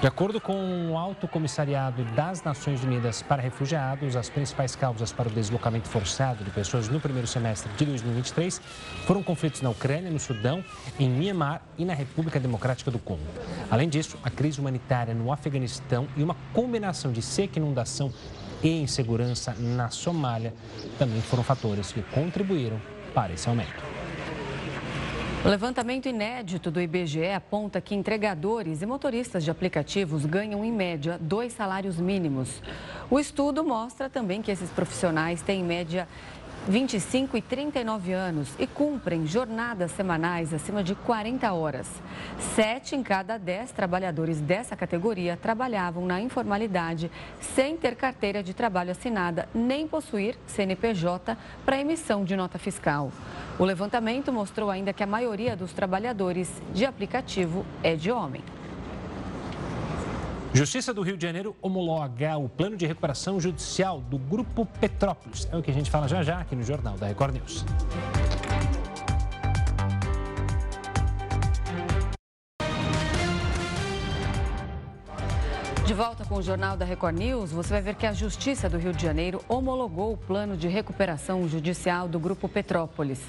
[0.01, 5.29] De acordo com o Alto Comissariado das Nações Unidas para Refugiados, as principais causas para
[5.29, 8.59] o deslocamento forçado de pessoas no primeiro semestre de 2023
[9.05, 10.65] foram conflitos na Ucrânia, no Sudão,
[10.99, 13.21] em Myanmar e na República Democrática do Congo.
[13.69, 18.11] Além disso, a crise humanitária humanitária no Afeganistão e uma combinação de seca, inundação
[18.63, 20.53] e insegurança na Somália
[20.97, 22.81] também foram fatores que contribuíram
[23.13, 23.83] para esse aumento.
[25.43, 31.17] O levantamento inédito do IBGE aponta que entregadores e motoristas de aplicativos ganham, em média,
[31.19, 32.61] dois salários mínimos.
[33.09, 36.09] O estudo mostra também que esses profissionais têm, em média,
[36.67, 41.87] 25 e 39 anos e cumprem jornadas semanais acima de 40 horas.
[42.55, 48.91] Sete em cada dez trabalhadores dessa categoria trabalhavam na informalidade sem ter carteira de trabalho
[48.91, 53.11] assinada nem possuir CNPJ para emissão de nota fiscal.
[53.57, 58.43] O levantamento mostrou ainda que a maioria dos trabalhadores de aplicativo é de homem.
[60.51, 65.47] Justiça do Rio de Janeiro homologa o plano de recuperação judicial do Grupo Petrópolis.
[65.51, 67.63] É o que a gente fala já já aqui no Jornal da Record News.
[75.85, 78.77] De volta com o Jornal da Record News, você vai ver que a Justiça do
[78.77, 83.19] Rio de Janeiro homologou o plano de recuperação judicial do Grupo Petrópolis.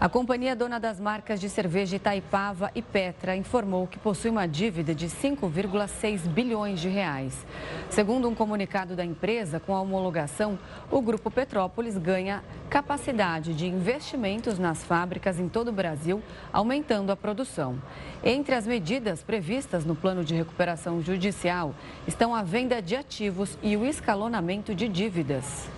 [0.00, 4.94] A companhia dona das marcas de cerveja Itaipava e Petra informou que possui uma dívida
[4.94, 7.46] de 5,6 bilhões de reais.
[7.90, 10.58] Segundo um comunicado da empresa, com a homologação,
[10.90, 17.16] o Grupo Petrópolis ganha capacidade de investimentos nas fábricas em todo o Brasil, aumentando a
[17.16, 17.78] produção.
[18.24, 21.74] Entre as medidas previstas no plano de recuperação judicial
[22.08, 25.68] estão a venda de ativos e o escalonamento de dívidas.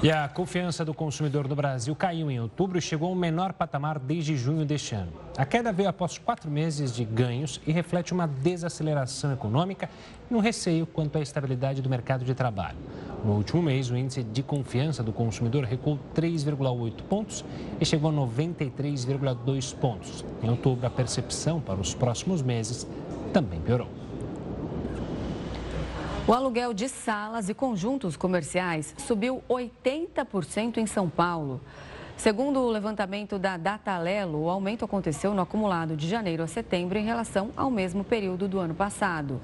[0.00, 3.98] E a confiança do consumidor no Brasil caiu em outubro e chegou ao menor patamar
[3.98, 5.10] desde junho deste ano.
[5.36, 9.90] A queda veio após quatro meses de ganhos e reflete uma desaceleração econômica
[10.30, 12.78] e um receio quanto à estabilidade do mercado de trabalho.
[13.24, 17.44] No último mês, o índice de confiança do consumidor recuou 3,8 pontos
[17.80, 20.24] e chegou a 93,2 pontos.
[20.40, 22.86] Em outubro, a percepção para os próximos meses
[23.32, 23.97] também piorou.
[26.28, 31.58] O aluguel de salas e conjuntos comerciais subiu 80% em São Paulo.
[32.18, 37.04] Segundo o levantamento da Datalelo, o aumento aconteceu no acumulado de janeiro a setembro em
[37.06, 39.40] relação ao mesmo período do ano passado.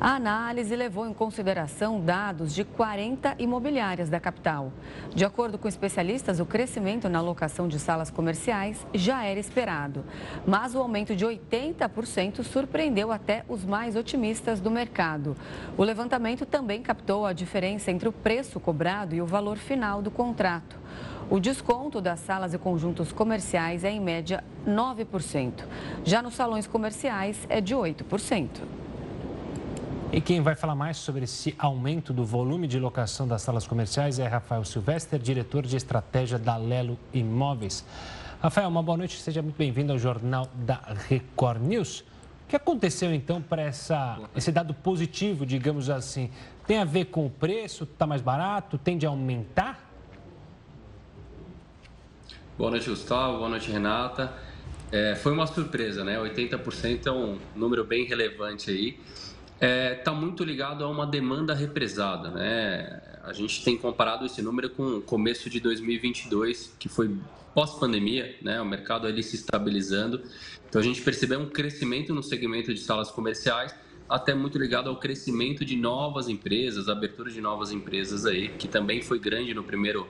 [0.00, 4.72] A análise levou em consideração dados de 40 imobiliárias da capital.
[5.12, 10.04] De acordo com especialistas, o crescimento na locação de salas comerciais já era esperado,
[10.46, 15.36] mas o aumento de 80% surpreendeu até os mais otimistas do mercado.
[15.76, 20.12] O levantamento também captou a diferença entre o preço cobrado e o valor final do
[20.12, 20.78] contrato.
[21.28, 25.64] O desconto das salas e conjuntos comerciais é, em média, 9%.
[26.04, 28.48] Já nos salões comerciais, é de 8%.
[30.10, 34.18] E quem vai falar mais sobre esse aumento do volume de locação das salas comerciais
[34.18, 37.84] é Rafael Silvestre, diretor de estratégia da Lelo Imóveis.
[38.40, 42.00] Rafael, uma boa noite, seja muito bem-vindo ao Jornal da Record News.
[42.00, 46.30] O que aconteceu então para esse dado positivo, digamos assim?
[46.66, 47.84] Tem a ver com o preço?
[47.84, 48.78] Está mais barato?
[48.78, 49.78] Tende a aumentar?
[52.56, 53.36] Boa noite, Gustavo.
[53.36, 54.32] Boa noite, Renata.
[54.90, 56.18] É, foi uma surpresa, né?
[56.18, 58.98] 80% é um número bem relevante aí
[59.60, 62.30] está é, tá muito ligado a uma demanda represada.
[62.30, 63.00] Né?
[63.24, 67.14] A gente tem comparado esse número com o começo de 2022, que foi
[67.52, 68.60] pós-pandemia, né?
[68.60, 70.22] o mercado ali se estabilizando.
[70.68, 73.74] Então a gente percebeu um crescimento no segmento de salas comerciais,
[74.08, 79.02] até muito ligado ao crescimento de novas empresas, abertura de novas empresas aí, que também
[79.02, 80.06] foi grande no primeiro,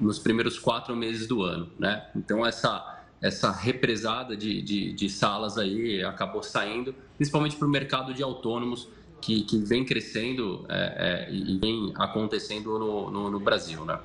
[0.00, 1.70] nos primeiros quatro meses do ano.
[1.78, 2.04] Né?
[2.16, 2.91] Então essa
[3.22, 8.88] essa represada de, de, de salas aí acabou saindo, principalmente para o mercado de autônomos,
[9.20, 13.98] que, que vem crescendo é, é, e vem acontecendo no, no, no Brasil, né?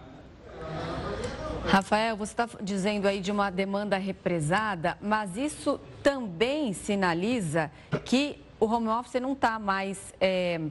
[1.66, 7.70] Rafael, você está dizendo aí de uma demanda represada, mas isso também sinaliza
[8.06, 10.62] que o home office não está mais, é,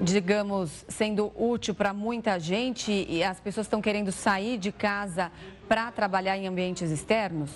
[0.00, 5.30] digamos, sendo útil para muita gente e as pessoas estão querendo sair de casa
[5.68, 7.50] para trabalhar em ambientes externos?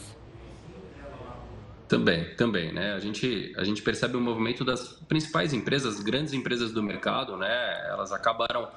[1.88, 2.94] Também, também, né?
[2.94, 7.86] A gente, a gente percebe o movimento das principais empresas, grandes empresas do mercado, né?
[7.88, 8.68] Elas acabaram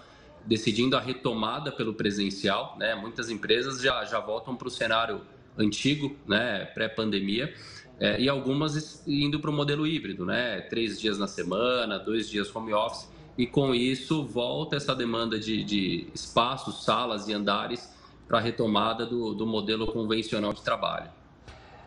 [0.45, 2.93] decidindo a retomada pelo presencial, né?
[2.93, 5.21] Muitas empresas já, já voltam para o cenário
[5.57, 6.65] antigo, né?
[6.65, 7.53] Pré-pandemia.
[7.99, 10.61] É, e algumas indo para o modelo híbrido, né?
[10.61, 13.09] Três dias na semana, dois dias home office.
[13.39, 17.89] E com isso volta essa demanda de, de espaços, salas e andares
[18.27, 21.09] para a retomada do, do modelo convencional de trabalho.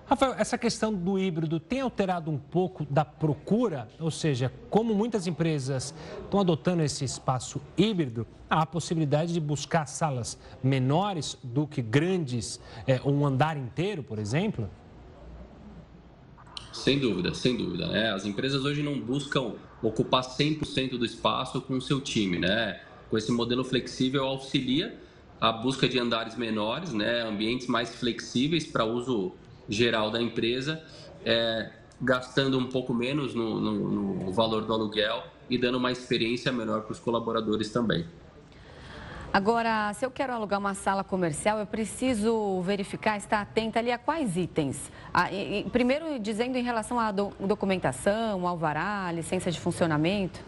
[0.06, 3.86] Rafael, essa questão do híbrido tem alterado um pouco da procura?
[4.00, 5.94] Ou seja, como muitas empresas
[6.24, 12.58] estão adotando esse espaço híbrido, há a possibilidade de buscar salas menores do que grandes,
[12.86, 14.70] é, um andar inteiro, por exemplo?
[16.72, 17.88] Sem dúvida, sem dúvida.
[17.88, 18.10] Né?
[18.10, 22.38] As empresas hoje não buscam ocupar 100% do espaço com o seu time.
[22.38, 22.80] Né?
[23.10, 24.98] Com esse modelo flexível, auxilia
[25.40, 27.22] a busca de andares menores, né?
[27.22, 29.32] ambientes mais flexíveis para uso
[29.68, 30.82] geral da empresa,
[31.24, 31.70] é,
[32.00, 36.82] gastando um pouco menos no, no, no valor do aluguel e dando uma experiência melhor
[36.82, 38.06] para os colaboradores também.
[39.32, 43.96] Agora, se eu quero alugar uma sala comercial, eu preciso verificar, estar atenta ali a
[43.96, 44.92] quais itens?
[45.32, 50.38] E, primeiro, dizendo em relação à do, documentação, alvará, licença de funcionamento.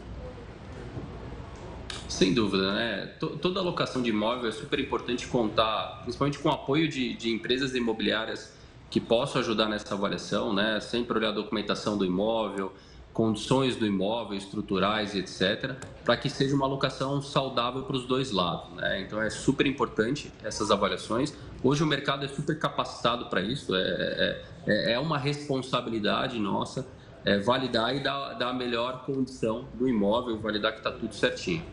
[2.10, 3.06] Sem dúvida, né?
[3.40, 7.74] Toda alocação de imóvel é super importante contar, principalmente com o apoio de, de empresas
[7.74, 8.52] imobiliárias
[8.90, 10.78] que possam ajudar nessa avaliação, né?
[10.80, 12.70] Sempre olhar a documentação do imóvel,
[13.14, 18.74] condições do imóvel, estruturais, etc., para que seja uma alocação saudável para os dois lados.
[18.74, 19.02] Né?
[19.02, 21.32] Então é super importante essas avaliações.
[21.62, 26.86] Hoje o mercado é super capacitado para isso, é, é, é, é uma responsabilidade nossa
[27.24, 31.64] é, validar e dar, dar a melhor condição do imóvel, validar que está tudo certinho.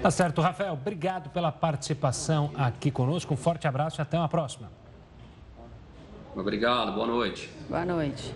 [0.00, 0.72] Tá certo, Rafael.
[0.72, 3.34] Obrigado pela participação aqui conosco.
[3.34, 4.70] Um forte abraço e até uma próxima.
[6.34, 7.50] Obrigado, boa noite.
[7.68, 8.34] Boa noite.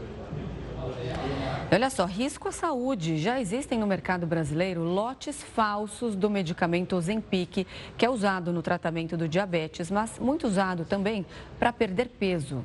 [1.71, 3.19] Olha só, risco à saúde.
[3.19, 7.67] Já existem no mercado brasileiro lotes falsos do medicamento Ozempic,
[7.97, 11.27] que é usado no tratamento do diabetes, mas muito usado também
[11.59, 12.65] para perder peso.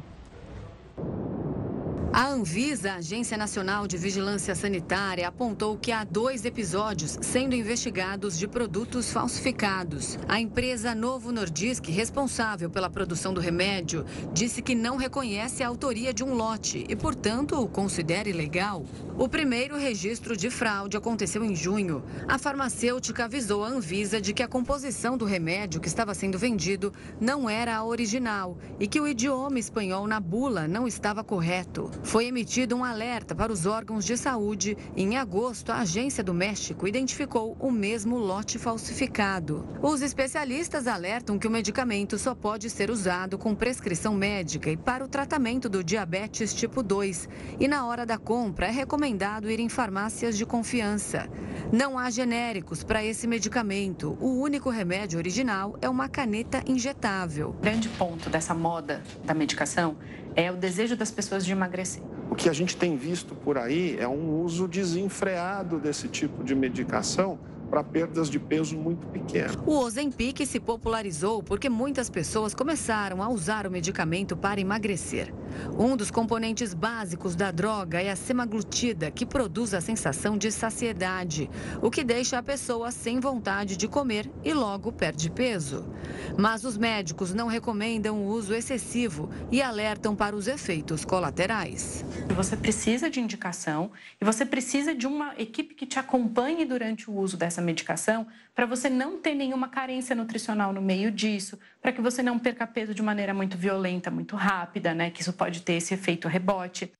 [2.15, 8.47] A Anvisa, Agência Nacional de Vigilância Sanitária, apontou que há dois episódios sendo investigados de
[8.47, 10.19] produtos falsificados.
[10.27, 16.13] A empresa Novo Nordisk, responsável pela produção do remédio, disse que não reconhece a autoria
[16.13, 18.85] de um lote e, portanto, o considera ilegal.
[19.17, 22.03] O primeiro registro de fraude aconteceu em junho.
[22.27, 26.93] A farmacêutica avisou a Anvisa de que a composição do remédio que estava sendo vendido
[27.19, 31.89] não era a original e que o idioma espanhol na bula não estava correto.
[32.03, 36.87] Foi emitido um alerta para os órgãos de saúde em agosto, a Agência do México
[36.87, 39.65] identificou o mesmo lote falsificado.
[39.81, 45.03] Os especialistas alertam que o medicamento só pode ser usado com prescrição médica e para
[45.03, 47.29] o tratamento do diabetes tipo 2.
[47.59, 51.27] E na hora da compra é recomendado ir em farmácias de confiança.
[51.71, 54.17] Não há genéricos para esse medicamento.
[54.19, 57.49] O único remédio original é uma caneta injetável.
[57.49, 59.97] O grande ponto dessa moda da medicação
[60.35, 61.92] é o desejo das pessoas de emagrecer.
[62.29, 66.55] O que a gente tem visto por aí é um uso desenfreado desse tipo de
[66.55, 67.37] medicação
[67.73, 69.57] para perdas de peso muito pequenas.
[69.65, 75.33] O Ozempic se popularizou porque muitas pessoas começaram a usar o medicamento para emagrecer.
[75.77, 81.49] Um dos componentes básicos da droga é a semaglutida, que produz a sensação de saciedade,
[81.81, 85.91] o que deixa a pessoa sem vontade de comer e logo perde peso.
[86.37, 92.05] Mas os médicos não recomendam o uso excessivo e alertam para os efeitos colaterais.
[92.35, 97.15] Você precisa de indicação e você precisa de uma equipe que te acompanhe durante o
[97.15, 102.01] uso dessa medicação para você não ter nenhuma carência nutricional no meio disso, para que
[102.01, 105.09] você não perca peso de maneira muito violenta, muito rápida, né?
[105.09, 106.91] Que isso pode ter esse efeito rebote.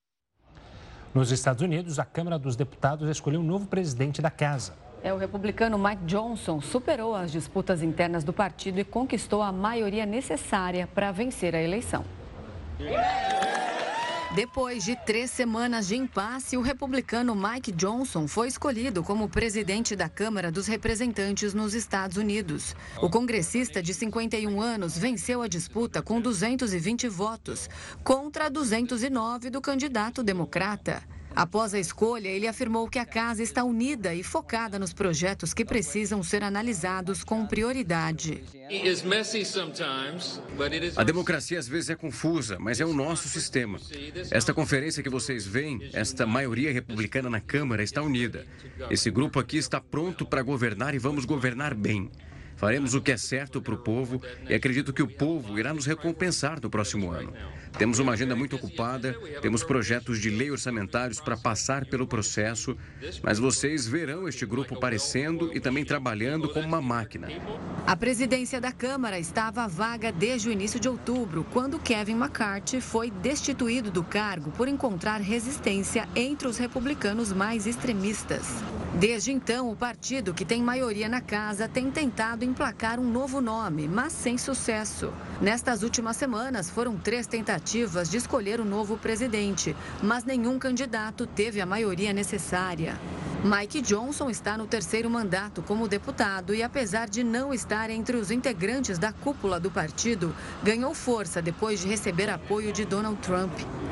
[1.14, 4.74] Nos Estados Unidos, a Câmara dos Deputados escolheu um novo presidente da casa.
[5.04, 10.06] É, o republicano Mike Johnson superou as disputas internas do partido e conquistou a maioria
[10.06, 12.04] necessária para vencer a eleição.
[14.36, 20.10] Depois de três semanas de impasse, o republicano Mike Johnson foi escolhido como presidente da
[20.10, 22.76] Câmara dos Representantes nos Estados Unidos.
[23.00, 27.70] O congressista de 51 anos venceu a disputa com 220 votos,
[28.04, 31.04] contra 209 do candidato democrata.
[31.36, 35.66] Após a escolha, ele afirmou que a casa está unida e focada nos projetos que
[35.66, 38.44] precisam ser analisados com prioridade.
[40.96, 43.80] A democracia às vezes é confusa, mas é o nosso sistema.
[44.30, 48.46] Esta conferência que vocês veem, esta maioria republicana na Câmara está unida.
[48.90, 52.12] Esse grupo aqui está pronto para governar e vamos governar bem.
[52.56, 55.86] Faremos o que é certo para o povo e acredito que o povo irá nos
[55.86, 57.34] recompensar no próximo ano.
[57.78, 62.78] Temos uma agenda muito ocupada, temos projetos de lei orçamentários para passar pelo processo,
[63.24, 67.28] mas vocês verão este grupo aparecendo e também trabalhando como uma máquina.
[67.86, 73.10] A presidência da Câmara estava vaga desde o início de outubro, quando Kevin McCarthy foi
[73.10, 78.46] destituído do cargo por encontrar resistência entre os republicanos mais extremistas.
[79.00, 83.88] Desde então, o partido que tem maioria na casa tem tentado emplacar um novo nome,
[83.88, 85.12] mas sem sucesso.
[85.42, 91.62] Nestas últimas semanas, foram três tentativas de escolher o novo presidente, mas nenhum candidato teve
[91.62, 93.00] a maioria necessária.
[93.44, 98.32] Mike Johnson está no terceiro mandato como deputado e, apesar de não estar entre os
[98.32, 100.34] integrantes da cúpula do partido,
[100.64, 103.52] ganhou força depois de receber apoio de Donald Trump.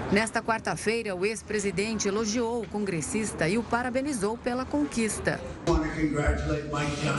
[0.10, 5.38] Nesta quarta-feira, o ex-presidente elogiou o congressista e o parabenizou pela conquista.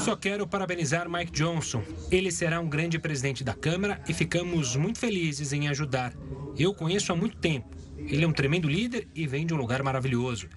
[0.01, 1.83] Só quero parabenizar Mike Johnson.
[2.11, 6.15] Ele será um grande presidente da Câmara e ficamos muito felizes em ajudar.
[6.59, 7.69] Eu conheço há muito tempo.
[7.99, 10.49] Ele é um tremendo líder e vem de um lugar maravilhoso.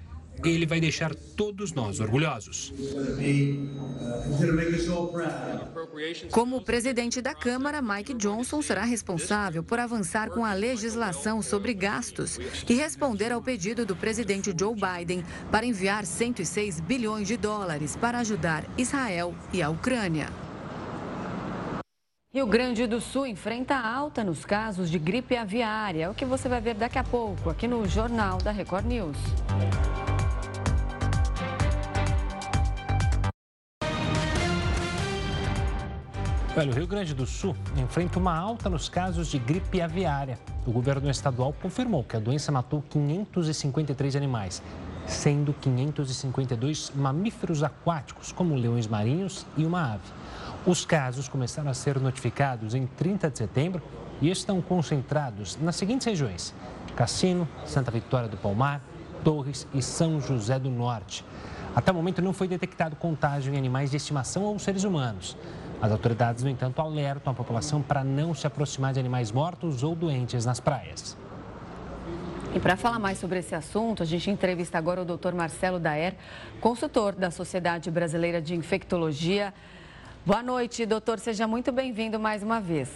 [0.43, 2.73] Ele vai deixar todos nós orgulhosos.
[6.31, 12.37] Como presidente da Câmara, Mike Johnson será responsável por avançar com a legislação sobre gastos
[12.67, 18.19] e responder ao pedido do presidente Joe Biden para enviar 106 bilhões de dólares para
[18.19, 20.44] ajudar Israel e a Ucrânia.
[22.35, 26.03] Rio Grande do Sul enfrenta alta nos casos de gripe aviária.
[26.03, 29.15] É o que você vai ver daqui a pouco aqui no Jornal da Record News.
[36.57, 40.37] Olha, o Rio Grande do Sul enfrenta uma alta nos casos de gripe aviária.
[40.67, 44.61] O governo estadual confirmou que a doença matou 553 animais,
[45.07, 50.11] sendo 552 mamíferos aquáticos, como leões marinhos e uma ave.
[50.65, 53.83] Os casos começaram a ser notificados em 30 de setembro
[54.19, 56.55] e estão concentrados nas seguintes regiões:
[56.95, 58.81] Cassino, Santa Vitória do Palmar,
[59.23, 61.23] Torres e São José do Norte.
[61.75, 65.37] Até o momento não foi detectado contágio em animais de estimação ou seres humanos.
[65.79, 69.93] As autoridades, no entanto, alertam a população para não se aproximar de animais mortos ou
[69.93, 71.15] doentes nas praias.
[72.55, 75.33] E para falar mais sobre esse assunto, a gente entrevista agora o Dr.
[75.33, 76.15] Marcelo Daer,
[76.61, 79.53] consultor da Sociedade Brasileira de Infectologia.
[80.25, 81.19] Boa noite, doutor.
[81.19, 82.89] Seja muito bem-vindo mais uma vez.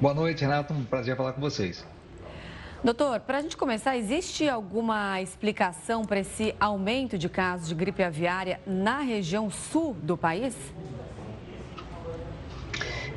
[0.00, 0.72] Boa noite, Renato.
[0.72, 1.86] Um prazer falar com vocês.
[2.82, 8.02] Doutor, para a gente começar, existe alguma explicação para esse aumento de casos de gripe
[8.02, 10.56] aviária na região sul do país?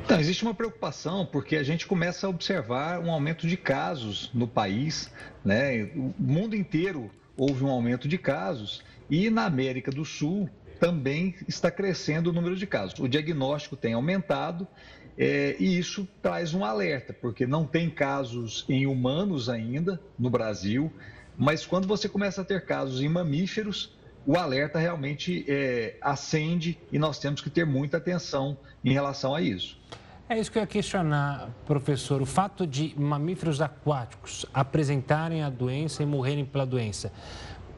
[0.04, 4.46] Então, existe uma preocupação porque a gente começa a observar um aumento de casos no
[4.46, 5.10] país,
[5.42, 5.84] né?
[5.96, 10.50] O mundo inteiro houve um aumento de casos e na América do Sul
[10.82, 12.98] também está crescendo o número de casos.
[12.98, 14.66] O diagnóstico tem aumentado
[15.16, 20.92] é, e isso traz um alerta, porque não tem casos em humanos ainda no Brasil,
[21.38, 26.98] mas quando você começa a ter casos em mamíferos, o alerta realmente é, acende e
[26.98, 29.80] nós temos que ter muita atenção em relação a isso.
[30.28, 32.20] É isso que eu ia questionar, professor.
[32.20, 37.12] O fato de mamíferos aquáticos apresentarem a doença e morrerem pela doença,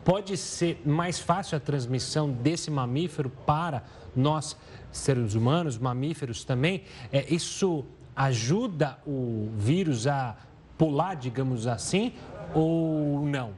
[0.05, 3.83] pode ser mais fácil a transmissão desse mamífero para
[4.15, 4.57] nós
[4.93, 7.85] seres humanos, mamíferos também, é, isso
[8.15, 10.37] ajuda o vírus a
[10.79, 12.13] pular, digamos assim,
[12.55, 13.53] ou não?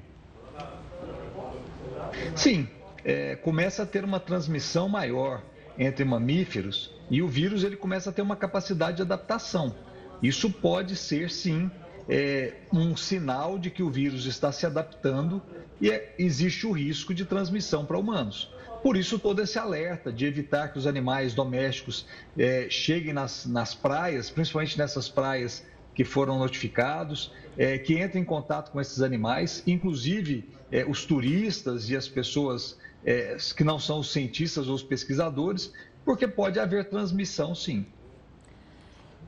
[2.35, 2.69] Sim,
[3.05, 5.43] é, começa a ter uma transmissão maior
[5.79, 9.75] entre mamíferos e o vírus ele começa a ter uma capacidade de adaptação.
[10.23, 11.71] Isso pode ser, sim,
[12.09, 15.43] é, um sinal de que o vírus está se adaptando
[15.81, 18.51] e é, existe o risco de transmissão para humanos.
[18.83, 22.07] Por isso, todo esse alerta de evitar que os animais domésticos
[22.39, 28.27] é, cheguem nas, nas praias, principalmente nessas praias que foram notificados, é, que entrem em
[28.27, 34.01] contato com esses animais, inclusive é, os turistas e as pessoas é, que não são
[34.01, 35.73] os cientistas ou os pesquisadores,
[36.05, 37.87] porque pode haver transmissão, sim.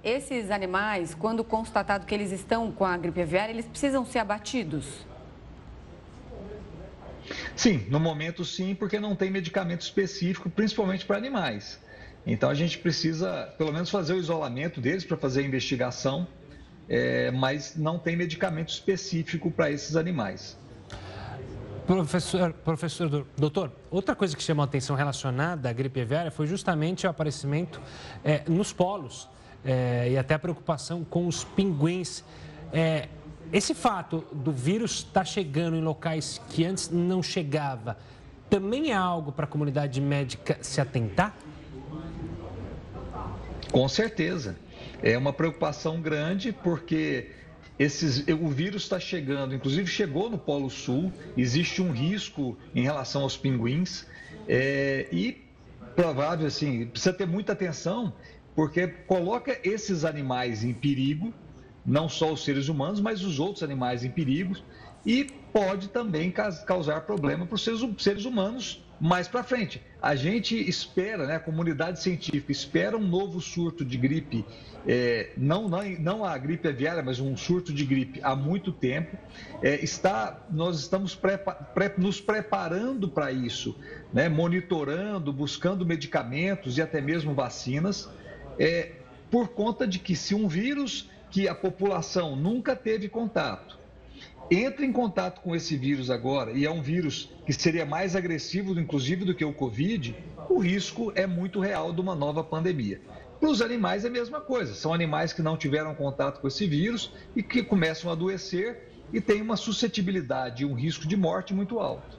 [0.03, 5.07] Esses animais, quando constatado que eles estão com a gripe aviária, eles precisam ser abatidos?
[7.57, 11.81] Sim, no momento sim, porque não tem medicamento específico, principalmente para animais.
[12.25, 16.27] Então a gente precisa, pelo menos, fazer o isolamento deles para fazer a investigação,
[16.89, 20.57] é, mas não tem medicamento específico para esses animais.
[21.87, 27.07] Professor, professor, doutor, outra coisa que chamou a atenção relacionada à gripe aviária foi justamente
[27.07, 27.81] o aparecimento
[28.23, 29.29] é, nos polos
[29.65, 32.25] é, e até a preocupação com os pinguins.
[32.73, 33.09] É,
[33.53, 37.97] esse fato do vírus estar tá chegando em locais que antes não chegava,
[38.51, 41.35] também é algo para a comunidade médica se atentar?
[43.71, 44.57] Com certeza.
[45.03, 47.31] É uma preocupação grande porque
[47.79, 53.23] esses, o vírus está chegando, inclusive chegou no Polo Sul, existe um risco em relação
[53.23, 54.07] aos pinguins
[54.49, 55.45] é, e
[55.95, 58.13] provável assim, precisa ter muita atenção
[58.59, 61.33] porque coloca esses animais em perigo,
[61.87, 64.57] não só os seres humanos, mas os outros animais em perigo
[65.07, 66.35] e pode também
[66.67, 69.81] causar problema para os seres humanos mais para frente.
[70.03, 74.45] A gente espera, né, a comunidade científica espera um novo surto de gripe,
[74.85, 79.17] é, não, não, não a gripe aviária, mas um surto de gripe há muito tempo.
[79.63, 83.77] É, está, nós estamos prepa, pre, nos preparando para isso,
[84.13, 88.09] né, monitorando, buscando medicamentos e até mesmo vacinas,
[88.59, 88.93] é,
[89.31, 93.79] por conta de que se um vírus que a população nunca teve contato,
[94.51, 98.79] entra em contato com esse vírus agora, e é um vírus que seria mais agressivo,
[98.79, 100.17] inclusive, do que o Covid,
[100.49, 103.01] o risco é muito real de uma nova pandemia.
[103.39, 106.67] Para os animais é a mesma coisa, são animais que não tiveram contato com esse
[106.67, 111.55] vírus e que começam a adoecer e têm uma suscetibilidade e um risco de morte
[111.55, 112.18] muito alto.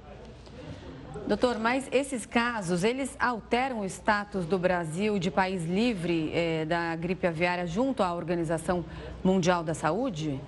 [1.30, 6.96] Doutor, mas esses casos, eles alteram o status do Brasil de país livre eh, da
[6.96, 8.84] gripe aviária junto à Organização
[9.24, 10.42] Mundial da Saúde?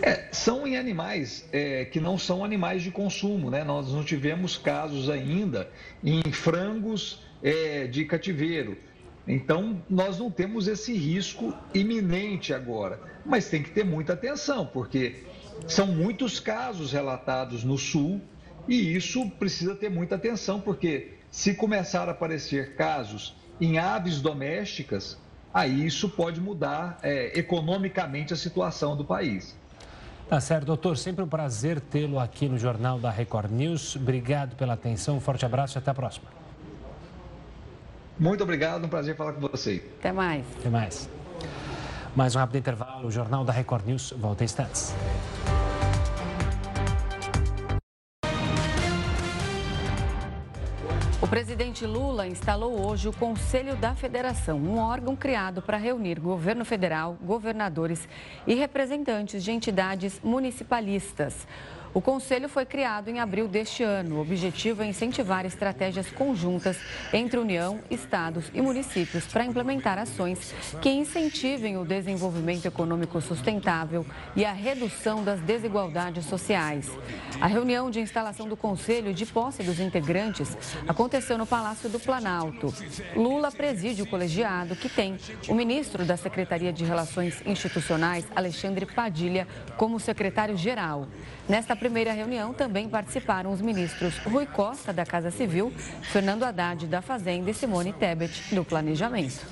[0.00, 3.64] É, são em animais é, que não são animais de consumo, né?
[3.64, 5.68] Nós não tivemos casos ainda
[6.04, 8.78] em frangos é, de cativeiro.
[9.26, 13.00] Então, nós não temos esse risco iminente agora.
[13.26, 15.24] Mas tem que ter muita atenção, porque
[15.66, 18.20] são muitos casos relatados no Sul
[18.68, 25.18] e isso precisa ter muita atenção, porque se começar a aparecer casos em aves domésticas,
[25.52, 29.56] aí isso pode mudar é, economicamente a situação do país.
[30.28, 30.96] Tá certo, doutor.
[30.96, 33.96] Sempre um prazer tê-lo aqui no Jornal da Record News.
[33.96, 36.26] Obrigado pela atenção, um forte abraço e até a próxima.
[38.18, 39.84] Muito obrigado, um prazer falar com você.
[39.98, 40.44] Até mais.
[40.58, 41.08] Até mais.
[42.14, 44.94] Mais um rápido intervalo, o Jornal da Record News volta em instantes.
[51.34, 57.18] Presidente Lula instalou hoje o Conselho da Federação, um órgão criado para reunir governo federal,
[57.20, 58.08] governadores
[58.46, 61.44] e representantes de entidades municipalistas.
[61.94, 64.16] O conselho foi criado em abril deste ano.
[64.16, 66.76] O objetivo é incentivar estratégias conjuntas
[67.12, 74.44] entre União, estados e municípios para implementar ações que incentivem o desenvolvimento econômico sustentável e
[74.44, 76.90] a redução das desigualdades sociais.
[77.40, 80.56] A reunião de instalação do conselho de posse dos integrantes
[80.88, 82.74] aconteceu no Palácio do Planalto.
[83.14, 85.16] Lula preside o colegiado que tem
[85.48, 91.06] o ministro da Secretaria de Relações Institucionais, Alexandre Padilha, como secretário-geral.
[91.48, 95.70] Nesta primeira reunião também participaram os ministros Rui Costa, da Casa Civil,
[96.04, 99.44] Fernando Haddad, da Fazenda e Simone Tebet, do Planejamento.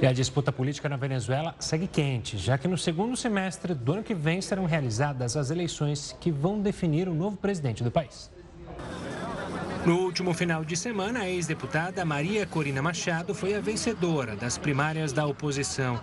[0.00, 4.02] E a disputa política na Venezuela segue quente, já que no segundo semestre do ano
[4.02, 8.30] que vem serão realizadas as eleições que vão definir o novo presidente do país.
[9.86, 15.12] No último final de semana, a ex-deputada Maria Corina Machado foi a vencedora das primárias
[15.12, 16.00] da oposição.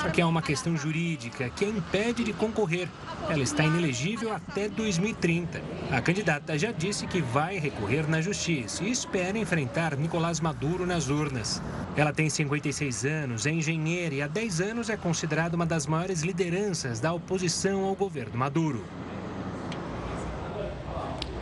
[0.00, 2.88] Só que há uma questão jurídica que a impede de concorrer.
[3.28, 5.60] Ela está inelegível até 2030.
[5.90, 11.08] A candidata já disse que vai recorrer na justiça e espera enfrentar Nicolás Maduro nas
[11.08, 11.60] urnas.
[11.96, 16.22] Ela tem 56 anos, é engenheira e há 10 anos é considerada uma das maiores
[16.22, 18.84] lideranças da oposição ao governo Maduro.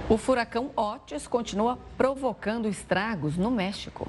[0.06, 4.06] O furacão Otis continua provocando estragos no México.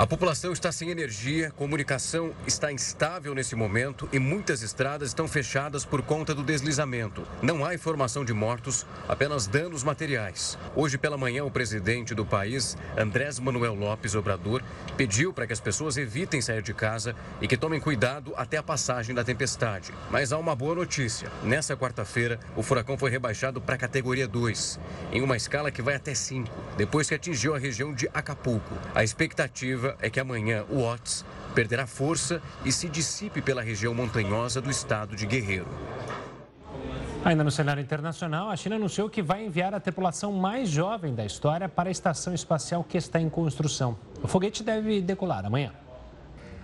[0.00, 5.84] A população está sem energia, comunicação está instável nesse momento e muitas estradas estão fechadas
[5.84, 7.22] por conta do deslizamento.
[7.42, 10.56] Não há informação de mortos, apenas danos materiais.
[10.74, 14.62] Hoje pela manhã, o presidente do país, Andrés Manuel Lopes Obrador,
[14.96, 18.62] pediu para que as pessoas evitem sair de casa e que tomem cuidado até a
[18.62, 19.92] passagem da tempestade.
[20.10, 21.30] Mas há uma boa notícia.
[21.42, 24.80] Nessa quarta-feira, o furacão foi rebaixado para a categoria 2,
[25.12, 28.74] em uma escala que vai até 5, depois que atingiu a região de Acapulco.
[28.94, 31.24] A expectativa é que amanhã o Otis
[31.54, 35.68] perderá força e se dissipe pela região montanhosa do estado de Guerreiro.
[37.24, 41.24] Ainda no cenário internacional, a China anunciou que vai enviar a tripulação mais jovem da
[41.24, 43.98] história para a estação espacial que está em construção.
[44.22, 45.72] O foguete deve decolar amanhã.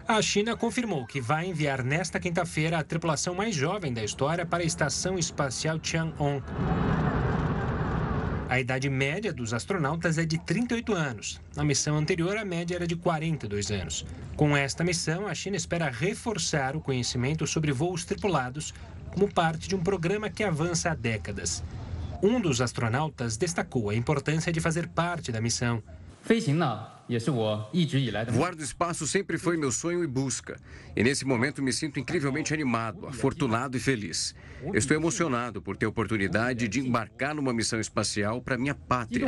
[0.09, 4.63] A China confirmou que vai enviar nesta quinta-feira a tripulação mais jovem da história para
[4.63, 6.41] a Estação Espacial Tiangong.
[8.49, 11.41] A idade média dos astronautas é de 38 anos.
[11.57, 14.07] Na missão anterior, a média era de 42 anos.
[14.37, 18.73] Com esta missão, a China espera reforçar o conhecimento sobre voos tripulados
[19.13, 21.65] como parte de um programa que avança há décadas.
[22.23, 25.83] Um dos astronautas destacou a importância de fazer parte da missão.
[28.33, 30.59] Voar do espaço sempre foi meu sonho e busca.
[30.97, 34.35] E nesse momento me sinto incrivelmente animado, afortunado e feliz.
[34.75, 39.21] Estou emocionado por ter a oportunidade de embarcar numa missão espacial para minha pátria.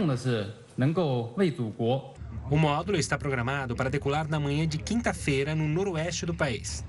[2.51, 6.85] O módulo está programado para decolar na manhã de quinta-feira no noroeste do país.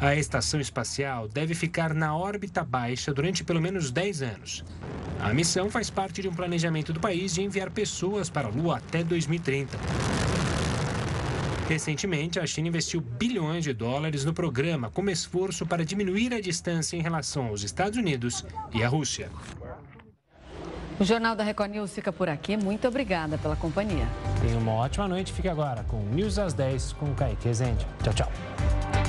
[0.00, 4.64] A estação espacial deve ficar na órbita baixa durante pelo menos 10 anos.
[5.20, 8.78] A missão faz parte de um planejamento do país de enviar pessoas para a Lua
[8.78, 9.78] até 2030.
[11.68, 16.96] Recentemente, a China investiu bilhões de dólares no programa como esforço para diminuir a distância
[16.96, 19.30] em relação aos Estados Unidos e à Rússia.
[20.98, 22.56] O Jornal da Record News fica por aqui.
[22.56, 24.06] Muito obrigada pela companhia.
[24.40, 25.32] Tenha uma ótima noite.
[25.32, 27.86] Fique agora com News às 10 com o Kaique Rezende.
[28.02, 29.01] Tchau, tchau.